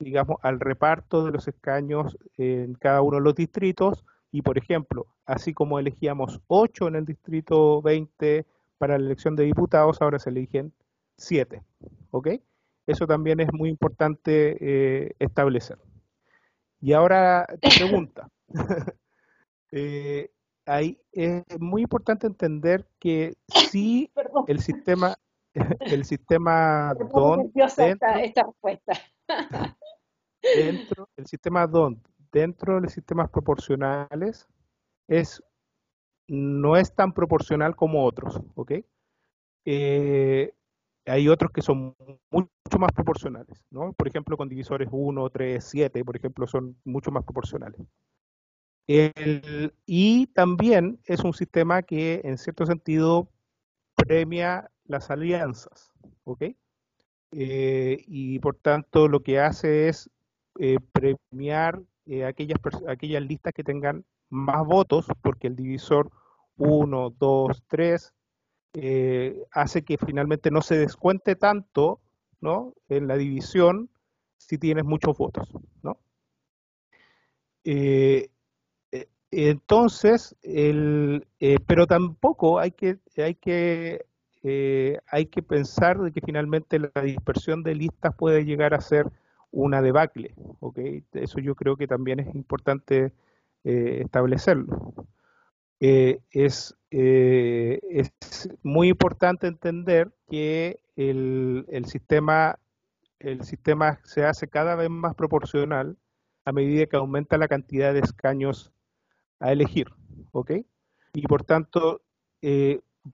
[0.00, 5.06] digamos, al reparto de los escaños en cada uno de los distritos y, por ejemplo,
[5.26, 8.46] así como elegíamos 8 en el distrito 20
[8.78, 10.72] para la elección de diputados, ahora se eligen
[11.16, 11.62] 7,
[12.10, 12.28] ¿ok?
[12.86, 15.78] Eso también es muy importante eh, establecer.
[16.80, 18.28] Y ahora te pregunta.
[19.72, 20.30] eh,
[21.12, 24.10] es muy importante entender que si
[24.46, 25.16] el sistema
[25.80, 28.92] el sistema DON esta, esta respuesta.
[30.42, 34.46] dentro del sistema DONT, dentro de los sistemas proporcionales,
[35.08, 35.42] es,
[36.28, 38.72] no es tan proporcional como otros, ¿ok?
[39.64, 40.52] Eh,
[41.06, 41.96] hay otros que son
[42.30, 43.92] mucho más proporcionales, ¿no?
[43.94, 47.80] Por ejemplo, con divisores 1, 3, 7, por ejemplo, son mucho más proporcionales.
[49.86, 53.28] y también es un sistema que, en cierto sentido,
[53.94, 55.92] premia las alianzas,
[56.24, 56.44] ¿ok?
[57.32, 60.10] Eh, y por tanto, lo que hace es
[60.58, 66.10] eh, premiar eh, aquellas, aquellas listas que tengan más votos, porque el divisor
[66.56, 68.14] 1, 2, 3
[69.52, 72.00] hace que finalmente no se descuente tanto
[72.40, 72.74] ¿no?
[72.88, 73.90] en la división
[74.36, 75.48] si tienes muchos votos.
[75.82, 75.98] ¿no?
[77.64, 78.30] Eh,
[79.30, 81.26] entonces, el,
[81.66, 84.06] pero tampoco hay que, hay que
[85.10, 89.06] hay que pensar de que finalmente la dispersión de listas puede llegar a ser
[89.50, 90.34] una debacle.
[90.60, 91.04] ¿okay?
[91.12, 93.12] Eso yo creo que también es importante
[93.70, 94.94] eh, establecerlo.
[95.78, 98.10] Eh, es, eh, es,
[98.62, 102.58] muy importante entender que el, el, sistema,
[103.18, 105.98] el sistema se hace cada vez más proporcional
[106.46, 108.72] a medida que aumenta la cantidad de escaños
[109.38, 109.88] a elegir.
[111.12, 112.00] Y por tanto,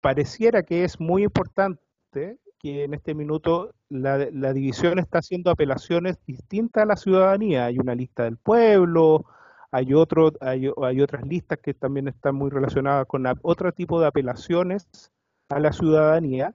[0.00, 6.84] pareciera que es muy importante que en este minuto la, división está haciendo apelaciones distintas
[6.84, 7.64] a la ciudadanía.
[7.64, 9.26] Hay una lista del pueblo,
[9.74, 10.68] hay, otro, hay,
[11.00, 15.10] otras listas que también están muy relacionadas con otro tipo de apelaciones
[15.48, 16.54] a la ciudadanía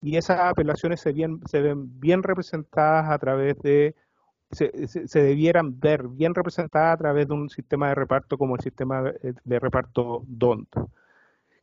[0.00, 1.12] y esas apelaciones se,
[1.46, 3.96] se ven bien representadas a través de,
[4.52, 8.62] se, se, debieran ver bien representadas a través de un sistema de reparto como el
[8.62, 10.68] sistema de, reparto DONT.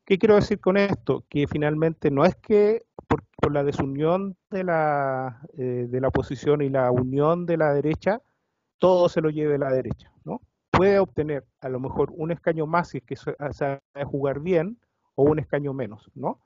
[0.03, 1.23] ¿Qué quiero decir con esto?
[1.29, 6.69] Que finalmente no es que por, la desunión de la, eh, de la oposición y
[6.69, 8.21] la unión de la derecha,
[8.77, 10.11] todo se lo lleve la derecha.
[10.77, 14.77] Puede obtener a lo mejor un escaño más si es que sabe jugar bien
[15.15, 16.39] o un escaño menos, ¿no?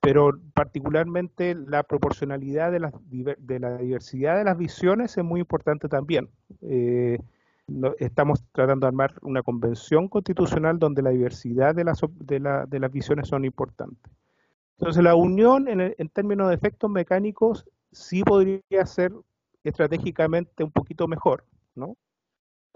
[0.00, 5.88] Pero particularmente la proporcionalidad de la, de la diversidad de las visiones es muy importante
[5.88, 6.28] también.
[6.62, 7.18] Eh,
[7.98, 13.28] estamos tratando de armar una convención constitucional donde la diversidad de las, de, las visiones
[13.28, 14.12] son importantes.
[14.78, 19.12] Entonces, la unión en, en, términos de efectos mecánicos sí podría ser
[19.64, 21.96] estratégicamente un poquito mejor, ¿no?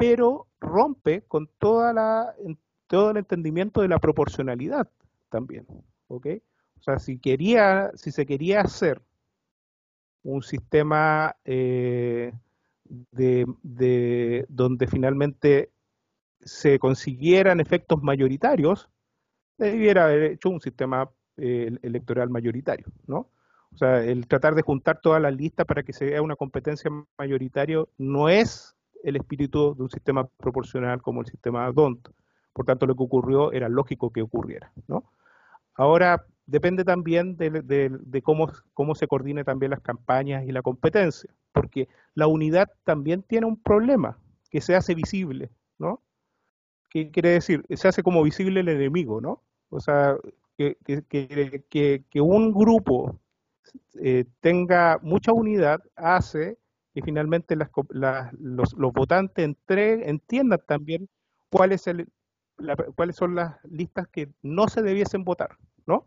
[0.03, 2.35] Pero rompe con toda la,
[2.89, 4.91] todo el entendimiento de la proporcionalidad
[5.29, 5.65] también,
[6.09, 6.27] ¿ok?
[6.81, 9.01] O sea, si quería, si se quería hacer
[10.25, 12.33] un sistema eh,
[13.13, 15.71] de, donde finalmente
[16.41, 18.91] se consiguieran efectos mayoritarios,
[19.57, 23.31] debiera haber hecho un sistema eh, electoral mayoritario, ¿no?
[23.73, 26.91] O sea, el tratar de juntar todas las listas para que se vea una competencia
[27.17, 32.09] mayoritaria no es el espíritu de un sistema proporcional como el sistema DONT.
[32.53, 35.05] Por tanto, lo que ocurrió era lógico que ocurriera, ¿no?
[35.75, 41.89] Ahora, depende también de, cómo, cómo, se coordine también las campañas y la competencia, porque
[42.15, 44.19] la unidad también tiene un problema,
[44.51, 46.03] que se hace visible, ¿no?
[46.91, 47.65] ¿Qué quiere decir?
[47.71, 49.43] Se hace como visible el enemigo, ¿no?
[49.71, 50.17] O sea,
[50.59, 50.77] que,
[51.09, 53.19] que, un grupo
[53.95, 56.59] eh, tenga mucha unidad hace
[56.95, 57.71] que finalmente las,
[58.33, 61.09] los, votantes entre, entiendan también
[61.51, 66.07] cuáles son las listas que no se debiesen votar, ¿no?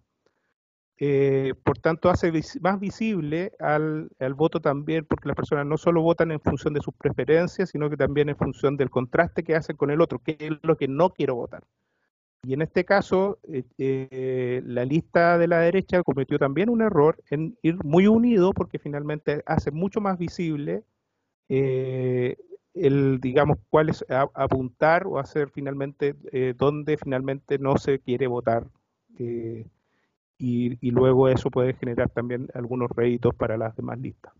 [0.98, 2.32] eh, por tanto, hace
[2.62, 6.94] más visible al, voto también, porque las personas no solo votan en función de sus
[6.94, 10.52] preferencias, sino que también en función del contraste que hacen con el otro, que es
[10.62, 11.64] lo que no quiero votar.
[12.46, 17.18] Y en este caso, eh, eh, la lista de la derecha cometió también un error
[17.30, 20.84] en ir muy unido, porque finalmente hace mucho más visible
[21.48, 26.16] el, digamos, cuál es apuntar o hacer finalmente
[26.58, 28.68] dónde finalmente no se quiere votar
[30.38, 34.34] y, luego eso puede generar también algunos réditos para las demás listas.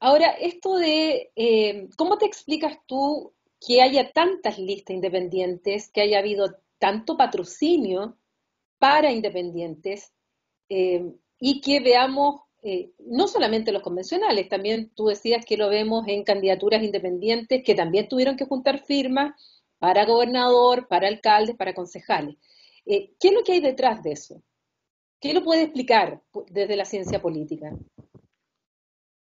[0.00, 3.32] Ahora, esto de, eh, ¿cómo te explicas tú
[3.66, 8.18] que haya tantas listas independientes, que haya habido tanto patrocinio
[8.78, 10.12] para independientes
[10.68, 16.06] eh, y que veamos eh, no solamente los convencionales, también tú decías que lo vemos
[16.08, 19.34] en candidaturas independientes que también tuvieron que juntar firmas
[19.78, 22.36] para gobernador, para alcaldes, para concejales.
[22.86, 24.42] Eh, ¿Qué es lo que hay detrás de eso?
[25.20, 27.74] ¿Qué lo puede explicar desde la ciencia política?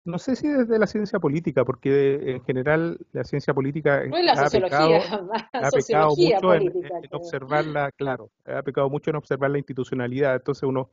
[0.04, 4.24] No sé si desde la ciencia política, porque en general la ciencia política no es
[4.24, 6.72] la ha sociología, pecado, ha pecado mucho en,
[7.12, 10.90] observarla, claro, ha pecado mucho en observar la institucionalidad, entonces uno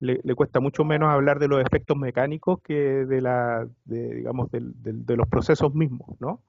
[0.00, 5.28] le, cuesta mucho menos hablar de los efectos mecánicos que de la, digamos, de los
[5.28, 6.40] procesos mismos, ¿no?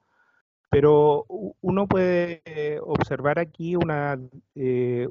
[0.70, 1.26] Pero
[1.60, 4.16] uno puede eh, observar aquí una,
[4.54, 5.08] eh,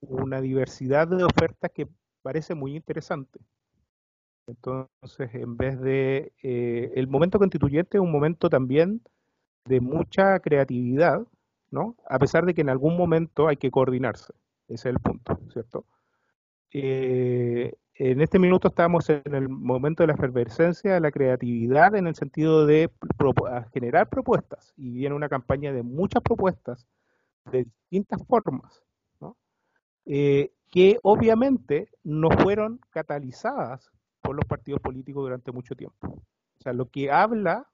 [0.00, 1.88] una diversidad de ofertas que
[2.20, 3.40] parece muy interesante.
[4.46, 6.32] Entonces, en vez de...
[6.42, 9.02] Eh, el momento constituyente es un momento también
[9.64, 11.26] de mucha creatividad,
[11.70, 11.96] ¿no?
[12.08, 14.32] A pesar de que en algún momento hay que coordinarse.
[14.68, 15.86] Ese es el punto, ¿cierto?
[16.72, 22.06] Eh, en este minuto estamos en el momento de la efervescencia, de la creatividad, en
[22.06, 22.90] el sentido de
[23.72, 24.72] generar propuestas.
[24.76, 26.86] Y viene una campaña de muchas propuestas
[27.50, 28.82] de distintas formas,
[30.06, 36.08] eh, que obviamente no fueron catalizadas por los partidos políticos durante mucho tiempo.
[36.08, 37.68] O sea, lo que habla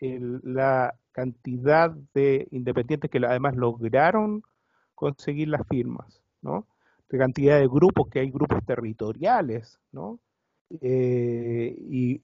[0.00, 4.42] la cantidad de independientes que además lograron
[4.94, 6.66] conseguir las firmas, ¿no?
[7.08, 10.18] de cantidad de grupos, que hay grupos territoriales, ¿no?
[10.80, 12.20] Eh, y,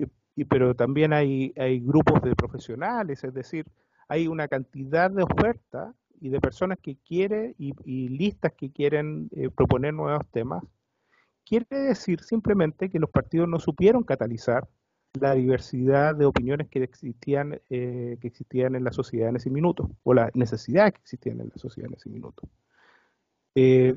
[0.49, 3.67] pero también hay, hay grupos de profesionales, es decir,
[4.09, 9.51] hay una cantidad de ofertas y de personas que quieren y, listas que quieren eh,
[9.51, 10.65] proponer nuevos temas.
[11.51, 14.69] Quiere decir simplemente que los partidos no supieron catalizar
[15.15, 19.91] la diversidad de opiniones que existían, eh, que existían en la sociedad en ese minuto,
[20.05, 22.49] o la necesidad que existían en la sociedad en ese minuto.
[23.57, 23.97] Eh,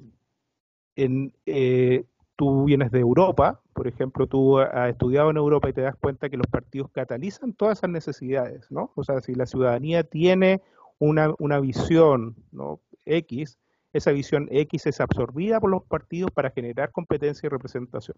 [0.95, 5.95] eh, tú vienes de Europa, por ejemplo, tú has estudiado en Europa y te das
[5.95, 8.91] cuenta que los partidos catalizan todas esas necesidades, ¿no?
[8.95, 10.63] O sea, si la ciudadanía tiene
[10.97, 12.81] una, una visión ¿no?
[13.05, 13.59] X,
[13.93, 18.17] esa visión X es absorbida por los partidos para generar competencia y representación.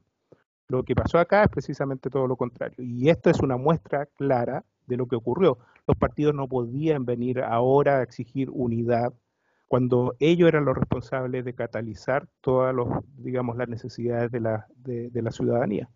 [0.67, 2.77] Lo que pasó acá es precisamente todo lo contrario.
[2.79, 5.59] Y esto es una muestra clara de lo que ocurrió.
[5.87, 9.13] Los partidos no podían venir ahora a exigir unidad
[9.67, 15.21] cuando ellos eran los responsables de catalizar todas los, digamos, las necesidades de la, de,
[15.21, 15.89] la ciudadanía.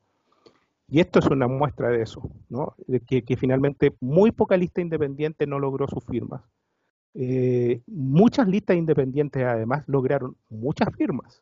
[0.88, 2.74] Y esto es una muestra de eso, ¿no?
[2.88, 6.42] de que, finalmente muy poca lista independiente no logró sus firmas.
[7.14, 11.42] Eh, muchas listas independientes además lograron muchas firmas.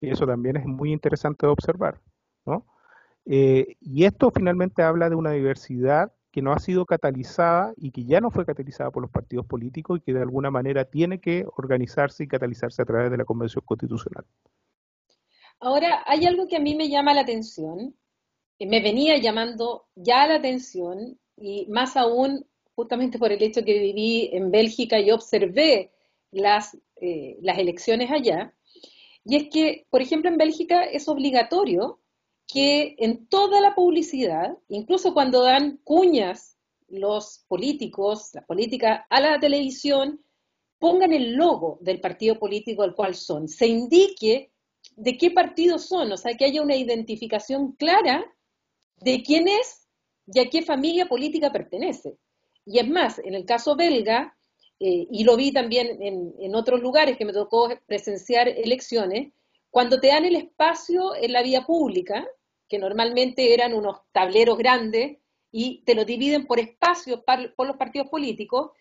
[0.00, 2.00] Y eso también es muy interesante de observar.
[2.46, 2.66] ¿no?
[3.26, 8.04] Eh, y esto finalmente habla de una diversidad que no ha sido catalizada y que
[8.04, 11.46] ya no fue catalizada por los partidos políticos y que de alguna manera tiene que
[11.56, 14.24] organizarse y catalizarse a través de la Convención Constitucional.
[15.60, 17.96] Ahora, hay algo que a mí me llama la atención,
[18.60, 22.46] me venía llamando ya la atención y más aún
[22.78, 25.90] justamente por el hecho que viví en Bélgica y observé
[26.30, 28.54] las, eh, las elecciones allá,
[29.24, 31.98] y es que, por ejemplo, en Bélgica es obligatorio
[32.46, 36.56] que en toda la publicidad, incluso cuando dan cuñas
[36.86, 40.22] los políticos, la política a la televisión,
[40.78, 44.52] pongan el logo del partido político al cual son, se indique
[44.94, 48.24] de qué partido son, o sea, que haya una identificación clara
[49.00, 49.88] de quién es
[50.28, 52.16] y a qué familia política pertenece.
[52.70, 54.36] Y es más, en el caso belga,
[54.78, 59.32] eh, y lo vi también en, otros lugares que me tocó presenciar elecciones,
[59.70, 62.28] cuando te dan el espacio en la vía pública,
[62.68, 65.16] que normalmente eran unos tableros grandes
[65.50, 67.20] y te lo dividen por espacios
[67.56, 68.72] por los partidos políticos,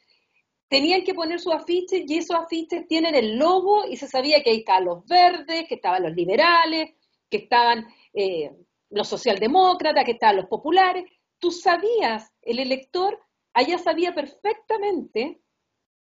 [0.68, 4.50] tenían que poner sus afiches y esos afiches tienen el logo y se sabía que
[4.50, 6.92] ahí estaban los verdes, que estaban los liberales,
[7.30, 8.52] que estaban eh,
[8.90, 11.06] los socialdemócratas, que estaban los populares.
[11.40, 13.18] Tú sabías, el elector
[13.58, 15.41] allá sabía perfectamente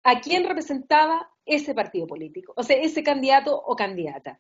[0.04, 4.40] a quién representaba ese partido político, o sea, ese candidato o candidata.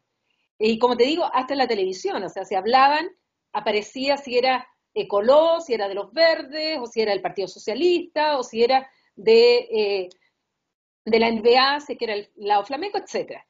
[0.57, 3.09] y como te digo, hasta en la televisión, o sea, se hablaban,
[3.51, 8.37] aparecía si era Ecoló, si era de los verdes, o si era del Partido Socialista,
[8.37, 10.09] o si era de, eh,
[11.03, 13.41] de la NBA, si era el lado flamenco, etc.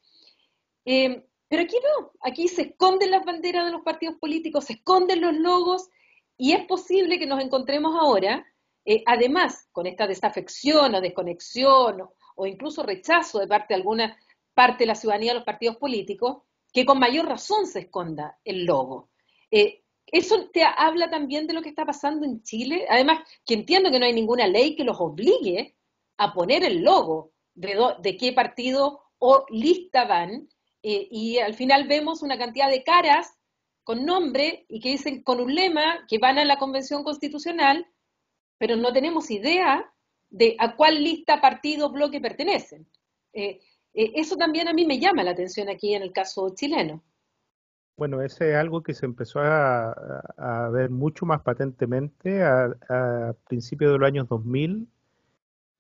[0.85, 5.21] Eh, pero aquí no, aquí se esconden las banderas de los partidos políticos, se esconden
[5.21, 5.89] los logos,
[6.37, 8.47] y es posible que nos encontremos ahora,
[8.85, 12.03] eh, además, con esta desafección o desconexión
[12.35, 14.17] o, incluso rechazo de parte de alguna
[14.53, 18.65] parte de la ciudadanía de los partidos políticos, que con mayor razón se esconda el
[18.65, 19.09] logo.
[19.51, 22.85] Eh, eso te habla también de lo que está pasando en Chile.
[22.89, 25.75] Además, que entiendo que no hay ninguna ley que los obligue
[26.17, 30.49] a poner el logo de, de qué partido o lista van,
[30.83, 33.33] eh, y al final vemos una cantidad de caras
[33.85, 37.87] con nombre y que dicen con un lema que van a la Convención Constitucional,
[38.63, 39.91] pero no tenemos idea
[40.29, 42.87] de a cuál lista, partido, bloque pertenecen.
[43.33, 43.59] Eh,
[43.93, 47.03] eh, eso también a mí me llama la atención aquí en el caso chileno.
[47.97, 53.91] Bueno, ese es algo que se empezó a, ver mucho más patentemente a, a, principios
[53.91, 54.87] de los años 2000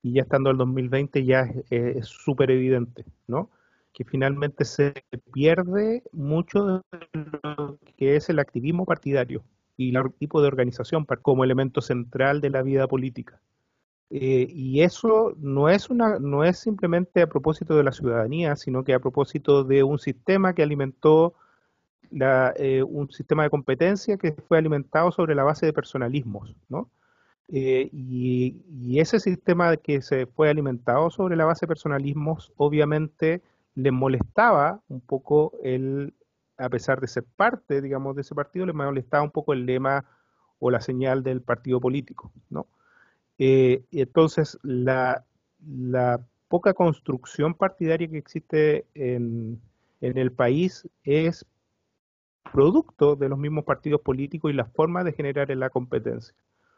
[0.01, 3.49] y ya estando el 2020 ya es súper evidente, ¿no?
[3.93, 4.93] Que finalmente se
[5.31, 6.81] pierde mucho de
[7.43, 9.41] lo que es el activismo partidario
[9.77, 13.39] y el tipo de organización como elemento central de la vida política.
[14.09, 18.83] Eh, y eso no es, una, no es simplemente a propósito de la ciudadanía, sino
[18.83, 21.33] que a propósito de un sistema que alimentó
[22.11, 26.89] la, eh, un sistema de competencia que fue alimentado sobre la base de personalismos, ¿no?
[27.49, 33.41] Eh, y, y, ese sistema que se fue alimentado sobre la base de personalismos, obviamente
[33.75, 36.13] le molestaba un poco el,
[36.57, 40.05] a pesar de ser parte, digamos, de ese partido, le molestaba un poco el lema
[40.59, 42.67] o la señal del partido político, ¿no?
[43.37, 45.25] Eh, entonces, la,
[46.47, 49.59] poca construcción partidaria que existe en,
[50.01, 51.45] el país es
[52.51, 56.35] producto de los mismos partidos políticos y la forma de generar la competencia.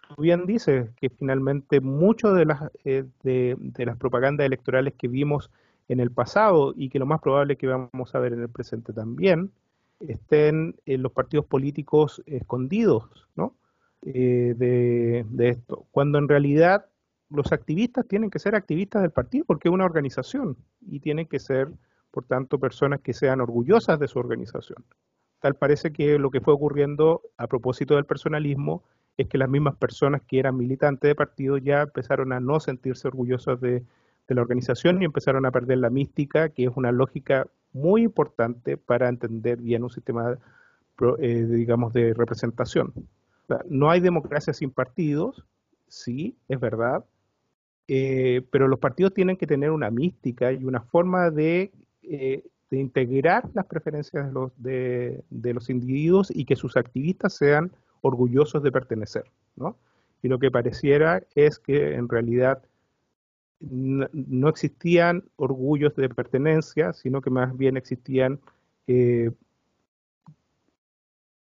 [0.08, 5.52] Tú bien dices que finalmente muchas de las, eh, de, las propagandas electorales que vimos
[5.90, 8.94] en el pasado y que lo más probable que vamos a ver en el presente
[8.94, 9.52] también,
[10.00, 13.56] estén en los partidos políticos escondidos, ¿no?
[14.02, 16.86] Eh, de, esto, cuando en realidad
[17.30, 21.40] los activistas tienen que ser activistas del partido porque es una organización y tienen que
[21.40, 21.70] ser,
[22.12, 24.86] por tanto, personas que sean orgullosas de su organización.
[25.40, 28.84] Tal parece que lo que fue ocurriendo a propósito del personalismo
[29.18, 33.08] es que las mismas personas que eran militantes de partido ya empezaron a no sentirse
[33.08, 33.84] orgullosas de,
[34.34, 39.10] la organización y empezaron a perder la mística, que es una lógica muy importante para
[39.10, 40.38] entender bien un sistema,
[41.20, 42.94] eh, digamos, de representación
[43.70, 45.44] no hay democracia sin partidos,
[45.88, 47.06] sí, es verdad,
[47.88, 51.72] eh, pero los partidos tienen que tener una mística y una forma de,
[52.04, 57.72] eh, integrar las preferencias de los, de, los, individuos y que sus activistas sean
[58.02, 59.24] orgullosos de pertenecer,
[59.56, 59.78] ¿no?
[60.22, 62.62] Y lo que pareciera es que en realidad
[63.60, 68.40] no, existían orgullos de pertenencia, sino que más bien existían
[68.88, 69.32] eh,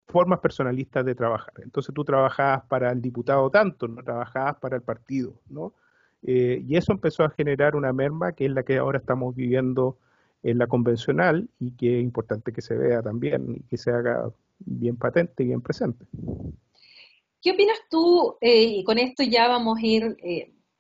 [0.07, 1.55] formas personalistas de trabajar.
[1.62, 5.74] Entonces tú trabajabas para el diputado tanto, no trabajabas para el partido, ¿no?
[6.22, 9.99] Eh, y eso empezó a generar una merma que es la que ahora estamos viviendo
[10.42, 14.30] en la convencional y que es importante que se vea también y que se haga
[14.59, 16.07] bien patente y bien presente.
[17.40, 18.36] ¿Qué opinas tú?
[18.40, 20.16] Eh, y con esto ya vamos a ir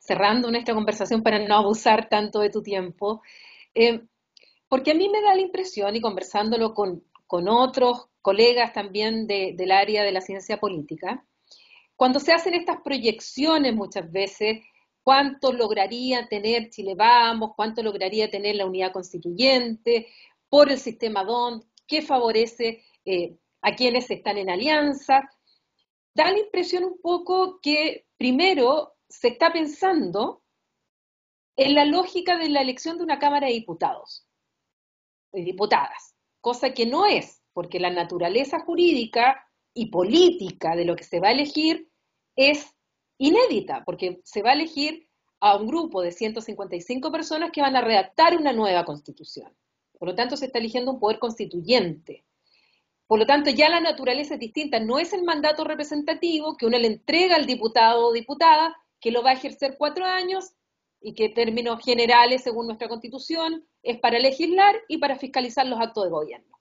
[0.08, 3.22] cerrando nuestra conversación para no abusar tanto de tu tiempo.
[4.68, 9.70] porque a mí me da la impresión, y conversándolo con, con otros colegas también del
[9.70, 11.24] área de la ciencia política,
[11.94, 14.60] cuando se hacen estas proyecciones muchas veces,
[15.02, 20.06] cuánto lograría tener Chile Vamos, cuánto lograría tener la unidad constituyente
[20.48, 25.28] por el sistema DON, qué favorece eh, a quienes están en alianza,
[26.14, 30.42] da la impresión un poco que primero se está pensando
[31.56, 34.26] en la lógica de la elección de una Cámara de Diputados,
[35.32, 39.44] de diputadas, cosa que no es porque la naturaleza jurídica
[39.74, 41.90] y política de lo que se va a elegir
[42.36, 42.72] es
[43.18, 45.08] inédita, porque se va a elegir
[45.40, 49.52] a un grupo de 155 personas que van a redactar una nueva constitución.
[49.98, 52.24] Por lo tanto, se está eligiendo un poder constituyente.
[53.08, 54.78] Por lo tanto, ya la naturaleza es distinta.
[54.78, 59.22] No es el mandato representativo que uno le entrega al diputado o diputada, que lo
[59.22, 60.52] va a ejercer cuatro años
[61.00, 66.04] y que términos generales, según nuestra constitución, es para legislar y para fiscalizar los actos
[66.04, 66.58] de gobierno.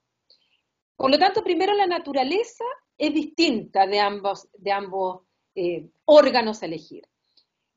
[0.96, 2.66] Por lo tanto, primero la naturaleza
[2.98, 5.22] es distinta de ambos, de ambos
[5.56, 7.08] eh, órganos a elegir.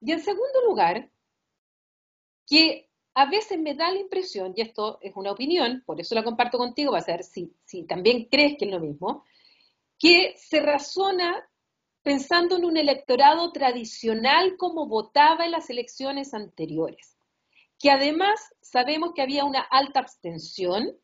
[0.01, 1.11] Y en segundo lugar,
[2.47, 6.25] que a veces me da la impresión, y esto es una opinión, por eso la
[6.25, 9.25] comparto contigo, para saber si, si también crees que es lo mismo,
[9.99, 11.47] que se razona
[12.03, 17.19] pensando en un electorado tradicional como votaba en las elecciones anteriores,
[17.79, 20.97] que además sabemos que había una alta abstención,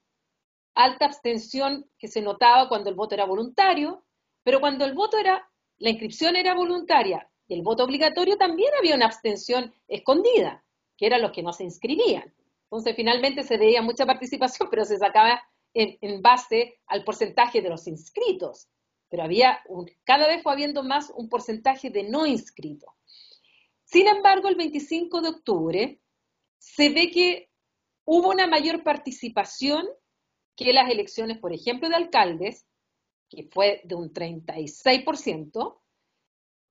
[0.75, 4.05] alta abstención que se notaba cuando el voto era voluntario,
[4.43, 8.97] pero cuando el voto era, la inscripción era voluntaria y el voto obligatorio también había
[8.97, 10.65] una abstención escondida,
[10.97, 12.33] que eran los que no se inscribían.
[12.65, 15.43] Entonces finalmente se veía mucha participación, pero se sacaba
[15.75, 18.69] en, en base al porcentaje de los inscritos
[19.09, 22.91] pero había un, cada vez fue habiendo más un porcentaje de no inscritos.
[23.85, 26.01] Sin embargo, el 25 de octubre
[26.59, 27.51] se ve que
[28.05, 29.87] hubo una mayor participación
[30.57, 32.67] que las elecciones, por ejemplo, de alcaldes,
[33.29, 35.81] que fue de un 36%,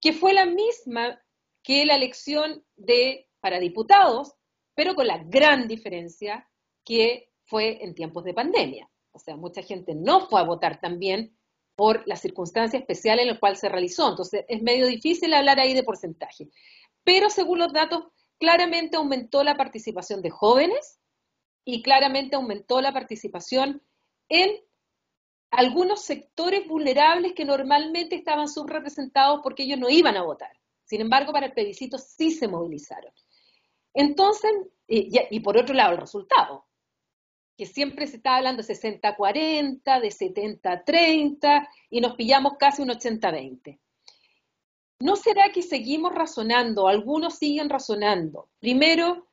[0.02, 1.22] que fue la misma
[1.64, 4.34] que la elección de para diputados,
[4.74, 6.50] pero con la gran diferencia
[6.84, 8.90] que fue en tiempos de pandemia.
[9.12, 11.38] O sea, mucha gente no fue a votar también
[11.76, 14.10] por la circunstancia especial en la cual se realizó.
[14.10, 16.50] Entonces, es medio difícil hablar ahí de porcentaje.
[17.04, 18.06] Pero según los datos,
[18.40, 21.00] claramente aumentó la participación de jóvenes
[21.64, 23.82] y claramente aumentó la participación
[24.30, 24.52] en
[25.52, 30.52] algunos sectores vulnerables que normalmente estaban subrepresentados porque ellos no iban a votar.
[30.84, 33.12] Sin embargo, para el plebiscito sí se movilizaron.
[33.94, 34.52] Entonces,
[34.88, 36.66] y, y por otro lado, el resultado
[37.58, 43.80] que siempre se está hablando de 60-40, de 70-30, y nos pillamos casi un 80-20.
[45.00, 49.28] ¿No será que seguimos razonando, algunos siguen razonando, primero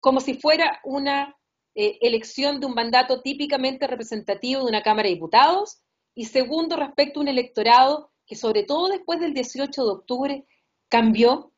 [0.00, 1.36] como si fuera una
[1.76, 5.80] eh, elección de un mandato típicamente representativo de una Cámara de Diputados,
[6.14, 10.46] y segundo respecto a un electorado que sobre todo después del 18 de octubre
[10.88, 11.52] cambió,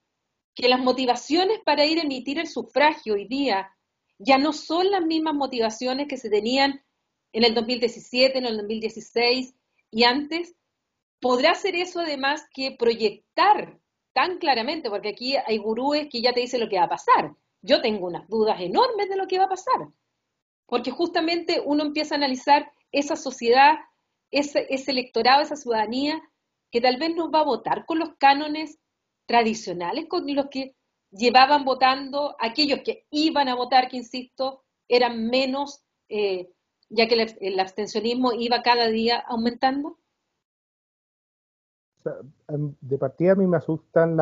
[0.54, 3.73] que las motivaciones para ir a emitir el sufragio hoy día
[4.18, 6.82] ya no son las mismas motivaciones que se tenían
[7.32, 9.54] en el 2017, en el 2016
[9.90, 10.54] y antes.
[11.20, 13.78] ¿Podrá ser eso además que proyectar
[14.12, 14.90] tan claramente?
[14.90, 17.34] Porque aquí hay gurúes que ya te dicen lo que va a pasar.
[17.62, 19.88] Yo tengo unas dudas enormes de lo que va a pasar.
[20.66, 23.78] Porque justamente uno empieza a analizar esa sociedad,
[24.30, 26.22] ese, ese electorado, esa ciudadanía,
[26.70, 28.78] que tal vez no va a votar con los cánones
[29.26, 30.74] tradicionales, con los que
[31.14, 36.50] llevaban votando, aquellos que iban a votar, que insisto, eran menos, eh,
[36.90, 39.98] ya que el, abstencionismo iba cada día aumentando?
[42.48, 44.18] Em, de partida a mí me asustan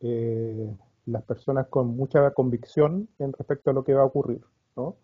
[0.00, 0.74] eh,
[1.06, 4.40] las personas con mucha convicción en respecto a lo que va a ocurrir,
[4.76, 4.96] ¿no?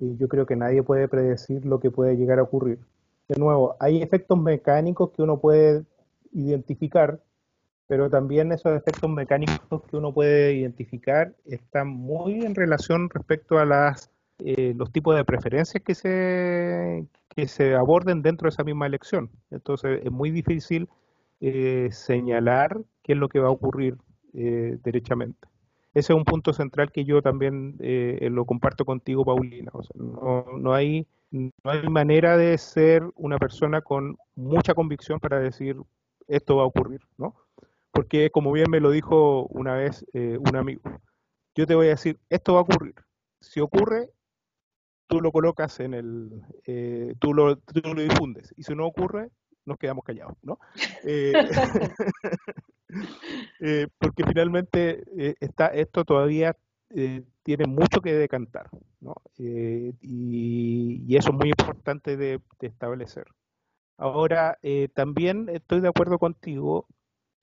[0.00, 2.80] Y yo creo que nadie puede predecir lo que puede llegar a ocurrir.
[3.28, 5.84] De nuevo, hay efectos mecánicos que uno puede
[6.32, 7.20] identificar
[7.88, 13.64] pero también esos efectos mecánicos que uno puede identificar están muy en relación respecto a
[13.64, 18.86] las, eh, los tipos de preferencias que se, que se aborden dentro de esa misma
[18.86, 19.30] elección.
[19.50, 20.86] Entonces es muy difícil
[21.40, 23.96] eh, señalar qué es lo que va a ocurrir
[24.34, 25.48] eh, derechamente.
[25.94, 29.72] Ese es un punto central que yo también lo comparto contigo, Paulina.
[29.94, 35.76] no, no, hay, no hay manera de ser una persona con mucha convicción para decir
[36.28, 37.34] esto va a ocurrir, ¿no?
[37.92, 40.82] Porque como bien me lo dijo una vez eh, un amigo,
[41.54, 42.94] yo te voy a decir, esto va a ocurrir.
[43.40, 44.10] Si ocurre,
[45.08, 48.52] tú lo colocas en el, eh, tú, lo, lo, difundes.
[48.56, 49.30] Y si no ocurre,
[49.64, 50.58] nos quedamos callados, ¿no?
[51.04, 51.32] Eh,
[53.98, 56.56] porque finalmente está, esto todavía
[57.42, 58.70] tiene mucho que decantar,
[59.00, 59.14] ¿no?
[59.36, 63.26] Y, y, eso es muy importante de, de establecer.
[63.98, 64.58] Ahora,
[64.94, 66.86] también estoy de acuerdo contigo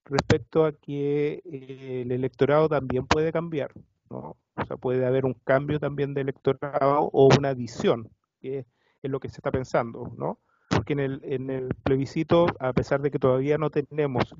[0.06, 3.72] respecto a que eh, el electorado también puede cambiar,
[4.10, 4.36] ¿no?
[4.56, 8.08] O sea, puede haber un cambio también de electorado o una adición,
[8.40, 8.64] que
[9.02, 10.38] es lo que se está pensando, ¿no?
[10.70, 14.34] Porque en el, en el plebiscito, a pesar de que todavía no tenemos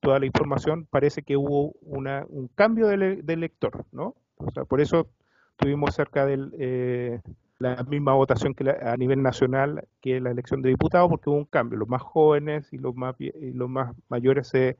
[0.00, 4.14] toda la información, parece que hubo una, un cambio de, elector, ¿no?
[4.36, 5.08] O sea, por eso
[5.56, 7.20] tuvimos cerca de eh,
[7.58, 11.44] la misma votación que a nivel nacional que la elección de diputados, porque hubo un
[11.44, 11.78] cambio.
[11.78, 14.76] Los más jóvenes y los más, y los más mayores se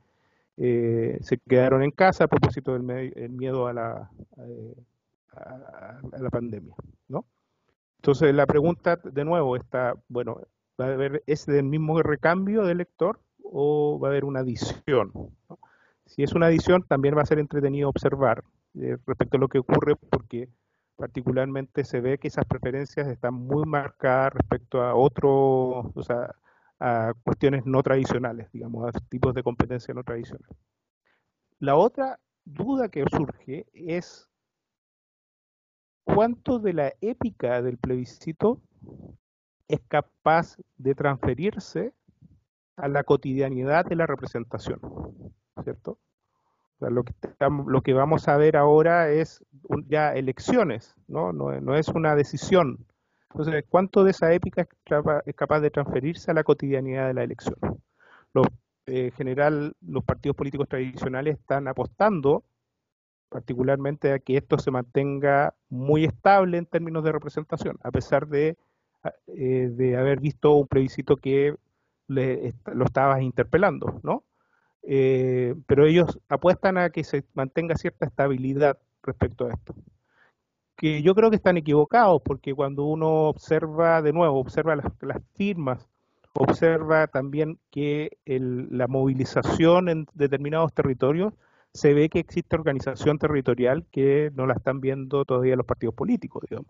[0.57, 2.83] eh, se quedaron en casa a propósito del
[3.31, 4.75] miedo a la, eh,
[5.35, 6.75] a, la pandemia,
[7.07, 7.25] ¿no?
[7.97, 10.41] Entonces la pregunta de nuevo está, bueno,
[10.79, 15.11] ¿va a haber ese mismo recambio de lector o va a haber una adición?
[16.05, 18.43] Si es una adición, también va a ser entretenido observar
[18.75, 20.49] eh, respecto a lo que ocurre porque
[20.97, 26.35] particularmente se ve que esas preferencias están muy marcadas respecto a otros, o sea,
[26.83, 30.57] a cuestiones no tradicionales, digamos, a tipos de competencia no tradicionales.
[31.59, 34.29] La otra duda que surge es
[36.03, 38.61] cuánto de la épica del plebiscito
[39.69, 41.93] es capaz de transferirse
[42.75, 44.81] a la cotidianidad de la representación,
[45.63, 45.99] ¿cierto?
[46.79, 47.13] lo, que
[47.65, 49.41] lo que vamos a ver ahora es
[49.87, 51.31] ya elecciones, ¿no?
[51.31, 51.75] ¿no?
[51.75, 52.85] es una decisión.
[53.33, 54.67] Entonces, ¿cuánto de esa épica
[55.25, 57.57] es capaz de transferirse a la cotidianidad de la elección?
[58.33, 58.45] Los,
[58.85, 62.43] eh, en general, los partidos políticos tradicionales están apostando
[63.29, 68.57] particularmente a que esto se mantenga muy estable en términos de representación, a pesar de,
[69.27, 71.55] eh, de haber visto un plebiscito que
[72.07, 74.23] le, lo estabas interpelando, ¿no?
[74.83, 79.73] Eh, pero ellos apuestan a que se mantenga cierta estabilidad respecto a esto.
[80.83, 84.91] Que yo creo que están equivocados, porque cuando uno observa, de nuevo, observa las,
[85.33, 85.87] firmas,
[86.33, 91.31] observa también que la movilización en determinados territorios,
[91.73, 96.43] se ve que existe organización territorial que no la están viendo todavía los partidos políticos,
[96.49, 96.69] digamos.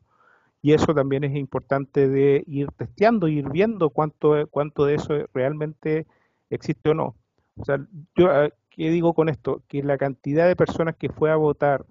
[0.62, 6.06] Y eso también es importante de ir testeando, ir viendo cuánto, cuánto de eso realmente
[6.52, 7.16] existe o no.
[7.58, 7.84] O sea,
[8.16, 9.64] yo, ah, ¿qué digo con esto?
[9.68, 11.84] Que la cantidad de personas que fue a votar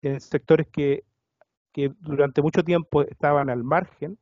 [0.00, 1.04] en sectores que,
[1.76, 4.16] que durante mucho tiempo estaban al margen,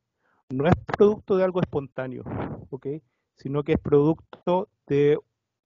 [0.50, 2.24] no es producto de algo espontáneo,
[2.70, 2.88] ¿ok?
[3.36, 5.20] Sino que es producto de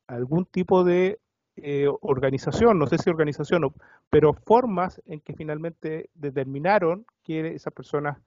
[0.06, 1.18] algún tipo de
[1.56, 3.72] eh, organización, no sé si organización,
[4.10, 8.18] pero formas en que finalmente determinaron que esas personas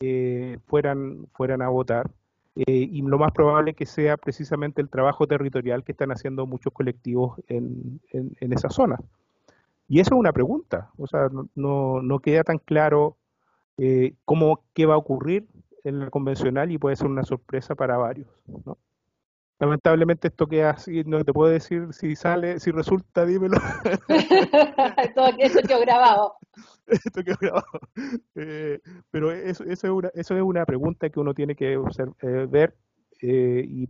[0.00, 2.10] eh, fueran, fueran a votar.
[2.54, 6.74] Eh, y lo más probable que sea precisamente el trabajo territorial que están haciendo muchos
[6.74, 8.98] colectivos en, en, esa zona.
[9.88, 13.16] Y eso es una pregunta, o sea, no, no queda tan claro
[14.24, 15.46] cómo, qué va a ocurrir
[15.84, 18.28] en la convencional y puede ser una sorpresa para varios.
[18.64, 18.78] ¿no?
[19.58, 23.56] Lamentablemente esto queda así, no te puedo decir si sale, si resulta, dímelo.
[25.38, 26.34] esto quedó grabado.
[26.86, 27.66] Esto quedó grabado.
[28.34, 28.80] Eh,
[29.10, 32.76] pero eso, eso, es una, eso es una pregunta que uno tiene que eh, ver
[33.20, 33.86] eh, y,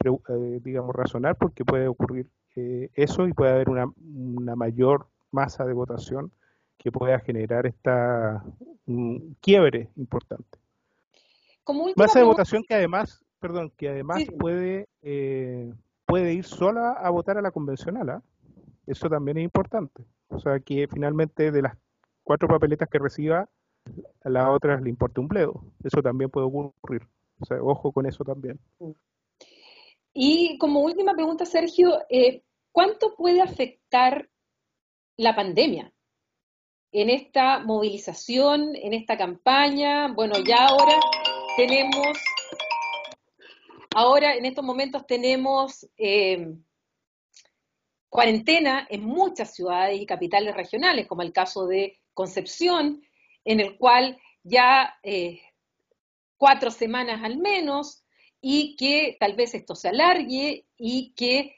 [0.60, 6.32] digamos, razonar porque puede ocurrir eso y puede haber una, una, mayor masa de votación
[6.76, 8.44] que pueda generar esta
[9.40, 10.58] quiebre importante.
[11.96, 15.72] masa de votación que además perdón, que además puede, eh,
[16.04, 18.10] puede ir sola a votar a la convencional.
[18.10, 18.22] ¿ah?
[18.86, 20.04] Eso también es importante.
[20.28, 21.76] O sea, que finalmente de las
[22.24, 23.48] cuatro papeletas que reciba,
[24.24, 25.62] a la otra le importe un bledo.
[25.84, 27.06] Eso también puede ocurrir.
[27.40, 28.58] O sea, ojo con eso también.
[30.12, 34.28] Y como última pregunta, Sergio, eh, ¿cuánto puede afectar
[35.16, 35.92] la pandemia
[36.92, 40.08] en esta movilización, en esta campaña?
[40.08, 40.98] Bueno, ya ahora
[41.56, 42.16] tenemos
[43.98, 46.54] Ahora, en estos momentos tenemos eh,
[48.10, 53.02] cuarentena en muchas ciudades y capitales regionales, como el caso de Concepción,
[53.42, 55.40] en el cual ya eh,
[56.36, 58.04] cuatro semanas al menos,
[58.38, 61.56] y que tal vez esto se alargue y que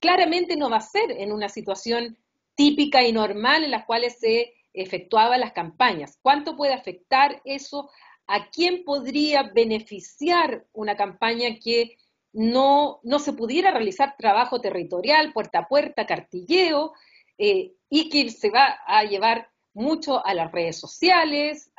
[0.00, 2.16] claramente no va a ser en una situación
[2.54, 6.18] típica y normal en las cuales se efectuaban las campañas.
[6.22, 7.90] ¿Cuánto puede afectar eso
[8.26, 11.96] a quién podría beneficiar una campaña que
[12.32, 16.92] no, no se pudiera realizar trabajo territorial, puerta a puerta, cartilleo,
[17.38, 21.72] eh, y que se va a llevar mucho a las redes sociales,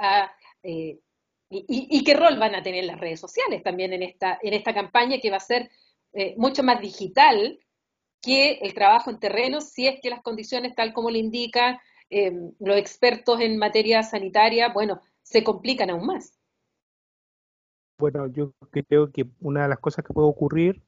[0.64, 1.00] eh,
[1.50, 5.20] y, qué rol van a tener las redes sociales también en esta, en esta campaña
[5.20, 5.70] que va a ser
[6.14, 7.60] eh, mucho más digital
[8.26, 11.78] que el trabajo en terreno, si es que las condiciones, tal como le indican
[12.60, 16.40] los expertos en materia sanitaria, bueno, se complican aún más.
[17.98, 20.82] Bueno, yo creo que una de las cosas que puede ocurrir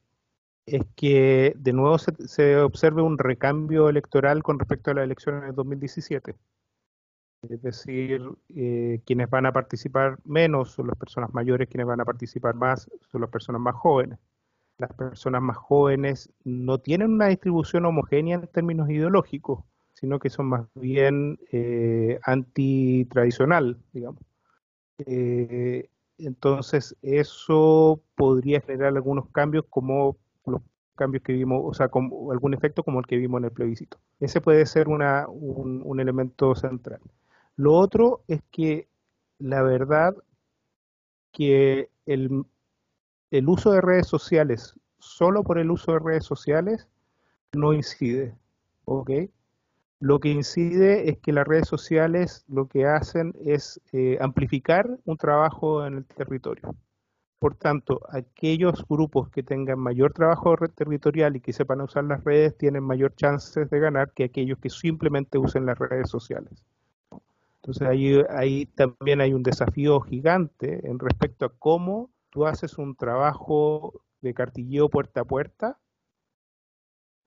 [0.65, 5.53] es que de nuevo se, observe un recambio electoral con respecto a las elecciones de
[5.53, 6.35] 2017.
[7.49, 8.21] Es decir,
[8.55, 12.89] eh, quienes van a participar menos son las personas mayores, quienes van a participar más
[13.09, 14.19] son las personas más jóvenes.
[14.77, 19.63] Las personas más jóvenes no tienen una distribución homogénea en términos ideológicos,
[19.93, 24.21] sino que son más bien eh, antitradicional, digamos.
[24.99, 30.61] Eh, entonces, eso podría generar algunos cambios como los
[30.95, 33.99] cambios que vimos, o sea, como algún efecto como el que vimos en el plebiscito.
[34.19, 36.99] Ese puede ser una, un, elemento central.
[37.55, 38.87] Lo otro es que
[39.39, 40.15] la verdad
[41.31, 42.45] que el,
[43.31, 46.87] el uso de redes sociales, solo por el uso de redes sociales,
[47.53, 48.35] no incide.
[48.85, 49.11] ¿Ok?
[49.99, 55.17] Lo que incide es que las redes sociales lo que hacen es eh, amplificar un
[55.17, 56.75] trabajo en el territorio.
[57.39, 62.57] Por tanto, aquellos grupos que tengan mayor trabajo territorial y que sepan usar las redes
[62.57, 66.63] tienen mayor chances de ganar que aquellos que simplemente usen las redes sociales.
[67.61, 72.95] Entonces ahí, ahí también hay un desafío gigante en respecto a cómo tú haces un
[72.95, 75.79] trabajo de cartilleo puerta a puerta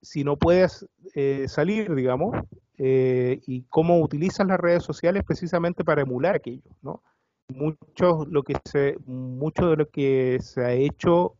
[0.01, 2.37] si no puedes eh, salir, digamos,
[2.77, 7.03] eh, y cómo utilizas las redes sociales precisamente para emular aquello, ¿no?
[7.49, 11.35] Mucho, lo que se, mucho de lo que se ha hecho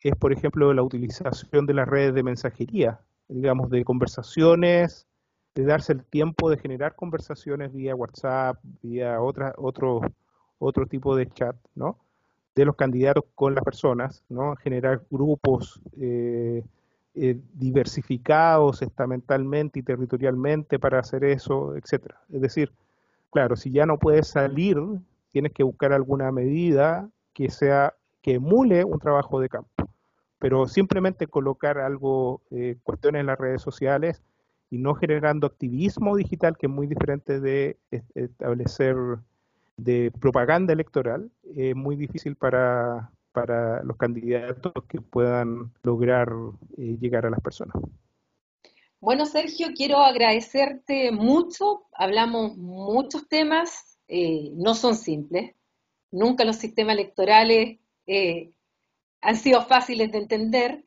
[0.00, 5.06] es, por ejemplo, la utilización de las redes de mensajería, digamos, de conversaciones,
[5.54, 10.00] de darse el tiempo de generar conversaciones vía WhatsApp, vía otra, otro,
[10.58, 12.00] otro tipo de chat, ¿no?
[12.56, 14.56] De los candidatos con las personas, ¿no?
[14.56, 16.64] Generar grupos eh,
[17.14, 22.20] eh, diversificados estamentalmente y territorialmente para hacer eso, etcétera.
[22.32, 22.72] Es decir,
[23.30, 24.76] claro, si ya no puedes salir,
[25.32, 29.70] tienes que buscar alguna medida que sea que emule un trabajo de campo.
[30.38, 34.22] Pero simplemente colocar algo, eh, cuestiones en las redes sociales
[34.70, 37.78] y no generando activismo digital, que es muy diferente de
[38.14, 38.96] establecer
[39.76, 46.32] de propaganda electoral, es muy difícil para, para los candidatos que puedan lograr
[46.78, 47.76] eh, llegar a las personas.
[49.00, 51.84] Bueno, Sergio, quiero agradecerte mucho.
[51.92, 55.54] Hablamos muchos temas, eh, no son simples.
[56.10, 58.52] Nunca los sistemas electorales eh,
[59.20, 60.85] han sido fáciles de entender,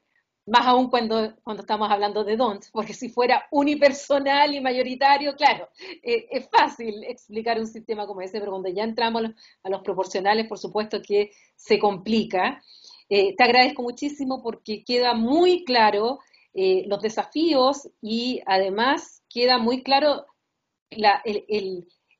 [0.49, 5.69] más aún cuando, cuando estamos hablando de DONT, porque si fuera unipersonal y mayoritario, claro,
[6.01, 9.23] eh, es fácil explicar un sistema como ese, pero cuando ya entramos
[9.63, 12.61] a los, proporcionales, por supuesto que se complica.
[13.09, 16.19] Eh, te agradezco muchísimo porque queda muy claro
[16.53, 20.25] eh, los desafíos y además queda muy claro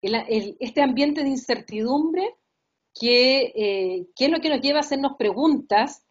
[0.02, 2.36] este ambiente de incertidumbre
[2.94, 6.06] que, que es lo que nos lleva a hacernos preguntas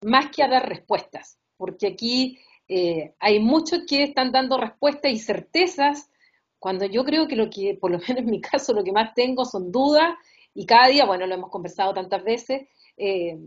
[0.00, 2.38] más que a dar respuestas porque aquí
[2.68, 6.10] eh, hay muchos que están dando respuestas y certezas,
[6.58, 9.14] cuando yo creo que lo que, por lo menos en mi caso, lo que más
[9.14, 10.14] tengo son dudas,
[10.54, 13.38] y cada día, bueno, lo hemos conversado tantas veces, eh,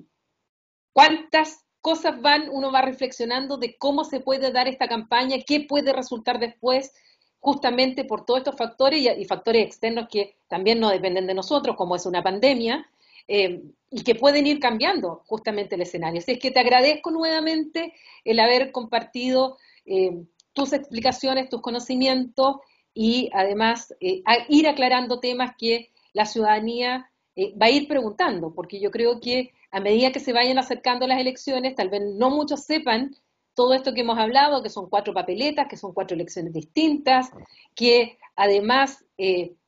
[0.91, 5.93] cuántas cosas van, uno va reflexionando de cómo se puede dar esta campaña, qué puede
[5.93, 6.91] resultar después,
[7.39, 11.77] justamente por todos estos factores y, y factores externos que también no dependen de nosotros,
[11.77, 12.85] como es una pandemia,
[13.27, 16.19] eh, y que pueden ir cambiando justamente el escenario.
[16.19, 17.93] Así es que te agradezco nuevamente
[18.25, 20.23] el haber compartido eh,
[20.53, 22.57] tus explicaciones, tus conocimientos
[22.93, 27.09] y además eh, ir aclarando temas que la ciudadanía
[27.61, 31.21] va a ir preguntando, porque yo creo que a medida que se vayan acercando las
[31.21, 33.15] elecciones, tal vez no muchos sepan
[33.53, 37.29] todo esto que hemos hablado, que son cuatro papeletas, que son cuatro elecciones distintas,
[37.75, 39.05] que además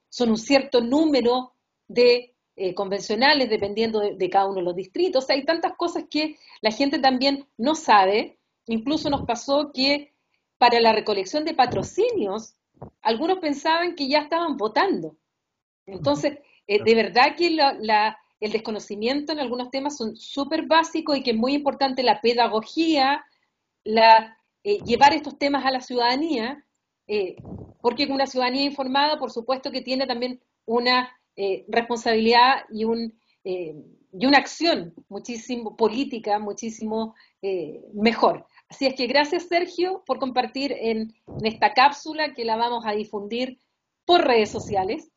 [0.09, 1.53] son un cierto número
[1.87, 5.29] de eh, convencionales dependiendo de, cada uno de los distritos.
[5.29, 8.37] hay tantas cosas que la gente también no sabe.
[8.67, 10.13] Incluso nos pasó que
[10.57, 12.55] para la recolección de patrocinios,
[13.01, 15.15] algunos pensaban que ya estaban votando.
[15.85, 21.31] Entonces, eh, de verdad que el desconocimiento en algunos temas son súper básicos y que
[21.31, 23.23] es muy importante la pedagogía,
[23.85, 26.65] la, eh, llevar estos temas a la ciudadanía,
[27.81, 33.73] porque una ciudadanía informada, por supuesto que tiene también una eh, responsabilidad y, un, eh,
[34.11, 38.45] y una acción muchísimo política, muchísimo eh, mejor.
[38.67, 43.57] Así es que gracias Sergio por compartir en, esta cápsula que la vamos a difundir
[44.05, 45.13] por redes sociales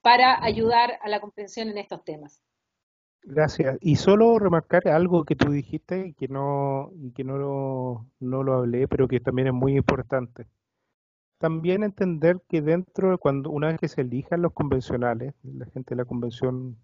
[0.00, 2.42] para ayudar a la comprensión en estos temas.
[3.24, 3.76] Gracias.
[3.82, 8.54] Y solo remarcar algo que tú dijiste y que no, y que no no lo
[8.54, 10.46] hablé, pero que también es muy importante
[11.38, 15.90] también entender que dentro, de cuando una vez que se elijan los convencionales, la gente
[15.90, 16.76] de la convención,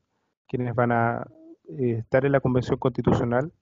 [0.48, 1.26] quienes van a
[1.68, 3.52] eh, estar en la convención constitucional,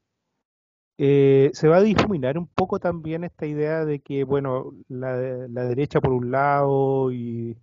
[0.98, 6.00] eh, se va a difuminar un poco también esta idea de que, bueno, la, derecha
[6.00, 7.56] por un lado y,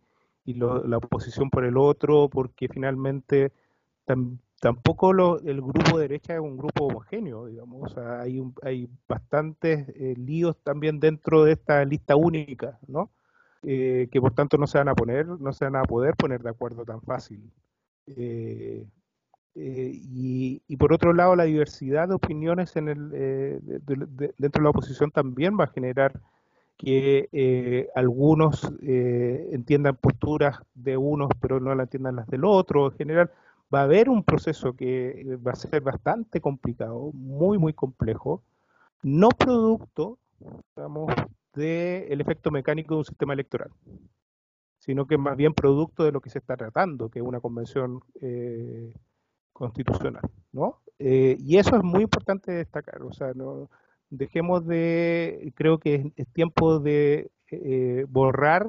[0.46, 3.54] la oposición por el otro, porque finalmente
[4.60, 10.58] tampoco el grupo de derecha es un grupo homogéneo, digamos, hay, hay bastantes eh, líos
[10.64, 13.12] también dentro de esta lista única, ¿no?
[13.64, 16.42] Eh, que por tanto no se van a poner, no se van a poder poner
[16.42, 17.52] de acuerdo tan fácil.
[18.08, 18.86] Eh,
[19.56, 23.10] eh, y, por otro lado, la diversidad de opiniones en el,
[24.38, 26.20] dentro de la oposición también va a generar
[26.78, 32.92] que algunos entiendan posturas de unos pero no la entiendan las del otro.
[32.92, 33.32] En general,
[33.74, 38.42] va a haber un proceso que va a ser bastante complicado, muy, muy complejo,
[39.04, 40.18] no producto,
[40.76, 41.14] digamos,
[41.60, 43.72] del efecto mecánico de un sistema electoral,
[44.80, 47.40] sino que es más bien producto de lo que se está tratando, que es una
[47.40, 48.94] convención eh,
[49.54, 50.82] constitucional, ¿no?
[50.98, 53.70] Eh, y eso es muy importante destacar, o sea, no
[54.10, 58.68] dejemos de, creo que es, tiempo de eh, borrar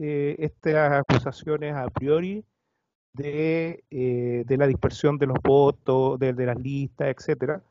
[0.00, 2.44] eh, estas acusaciones a priori
[3.12, 7.62] de, eh, de, la dispersión de los votos, de, las listas, etcétera,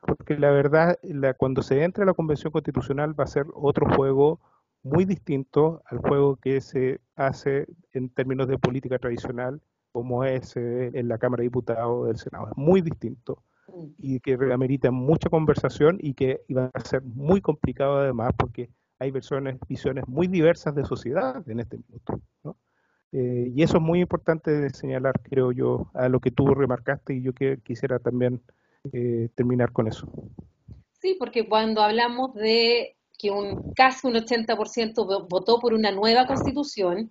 [0.00, 0.98] porque la verdad,
[1.36, 4.40] cuando se entra a la Convención Constitucional va a ser otro juego
[4.82, 9.60] muy distinto al juego que se hace en términos de política tradicional,
[9.92, 12.48] como es eh, en la Cámara de Diputados o del Senado.
[12.50, 13.86] Es muy distinto mm.
[13.98, 19.10] y que amerita mucha conversación y que va a ser muy complicado además porque hay
[19.10, 22.20] versiones, visiones muy diversas de sociedad en este minuto.
[23.12, 27.14] Eh, y eso es muy importante de señalar, creo yo, a lo que tú remarcaste
[27.14, 28.40] y yo que, quisiera también
[28.92, 30.10] eh, terminar con eso.
[31.00, 37.10] Sí, porque cuando hablamos de que un, casi un 80% votó por una nueva constitución,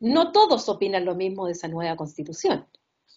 [0.00, 2.66] no todos opinan lo mismo de esa nueva constitución.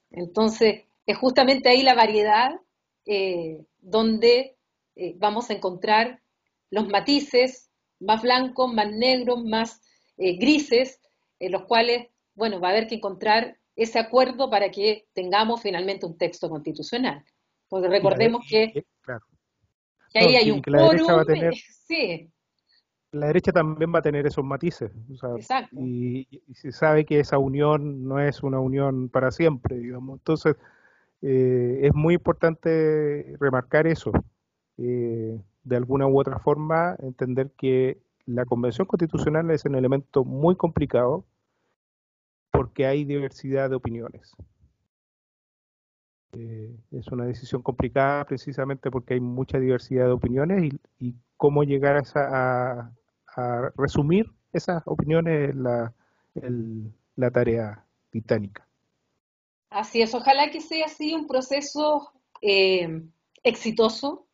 [0.09, 2.59] Entonces, es justamente ahí la variedad
[3.05, 4.57] eh, donde
[4.95, 6.21] eh, vamos a encontrar
[6.69, 7.69] los matices
[7.99, 9.81] más blancos, más negros, más
[10.17, 10.99] eh, grises,
[11.39, 16.05] en los cuales, bueno, va a haber que encontrar ese acuerdo para que tengamos finalmente
[16.05, 17.23] un texto constitucional.
[17.71, 18.85] Porque recordemos que,
[20.11, 21.07] que ahí hay un quórum.
[21.87, 22.29] Sí,
[23.13, 24.91] la derecha también va a tener esos matices.
[25.71, 30.19] Y, se sabe que esa unión no es una unión para siempre, digamos.
[30.19, 30.57] Entonces,
[31.21, 34.11] eh, es muy importante remarcar eso.
[34.77, 40.57] Eh, de alguna u otra forma, entender que la Convención Constitucional es un elemento muy
[40.57, 41.25] complicado
[42.51, 44.35] porque hay diversidad de opiniones.
[46.33, 51.63] Eh, es una decisión complicada precisamente porque hay mucha diversidad de opiniones y, y cómo
[51.63, 52.93] llegar a, esa,
[53.35, 55.93] a, resumir esas opiniones la,
[57.15, 58.67] la tarea titánica.
[59.69, 62.11] Así es, ojalá que sea así un proceso
[62.41, 63.01] eh,
[63.43, 64.27] exitoso,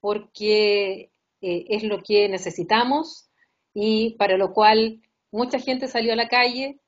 [0.00, 1.10] porque
[1.40, 3.30] eh, es lo que necesitamos
[3.74, 6.78] y para lo cual mucha gente salió a la calle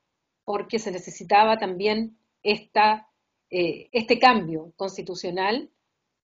[0.45, 3.08] porque se necesitaba también esta,
[3.51, 5.71] eh, este cambio constitucional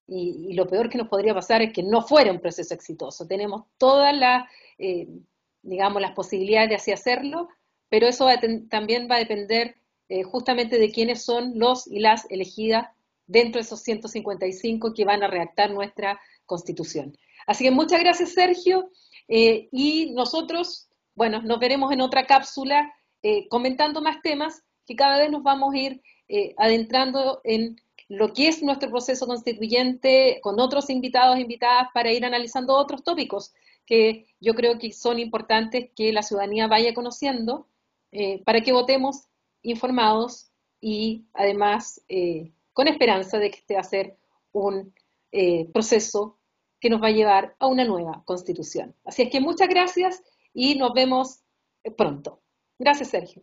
[0.06, 3.26] y, lo peor que nos podría pasar es que no fuera un proceso exitoso.
[3.26, 4.48] Tenemos todas las,
[4.78, 5.08] eh,
[5.62, 7.48] las posibilidades de así hacerlo,
[7.88, 8.28] pero eso
[8.70, 9.74] también va a depender
[10.08, 12.86] eh, justamente de quiénes son los y las elegidas
[13.26, 17.16] dentro de esos 155 que van a redactar nuestra constitución.
[17.48, 18.90] Así que muchas gracias, Sergio,
[19.28, 22.92] y nosotros, bueno, nos veremos en otra cápsula
[23.48, 26.02] comentando más temas que cada vez nos vamos a ir
[26.56, 32.24] adentrando en lo que es nuestro proceso constituyente con otros invitados e invitadas para ir
[32.24, 33.52] analizando otros tópicos
[33.84, 37.68] que yo creo que son importantes que la ciudadanía vaya conociendo
[38.12, 39.28] eh, para que votemos
[39.62, 40.50] informados
[40.80, 44.16] y además eh, con esperanza de que este va a ser
[44.52, 44.92] un
[45.32, 46.38] eh, proceso
[46.80, 48.94] que nos va a llevar a una nueva constitución.
[49.04, 50.22] Así es que muchas gracias
[50.52, 51.40] y nos vemos
[51.96, 52.40] pronto.
[52.78, 53.42] Gracias, Sergio.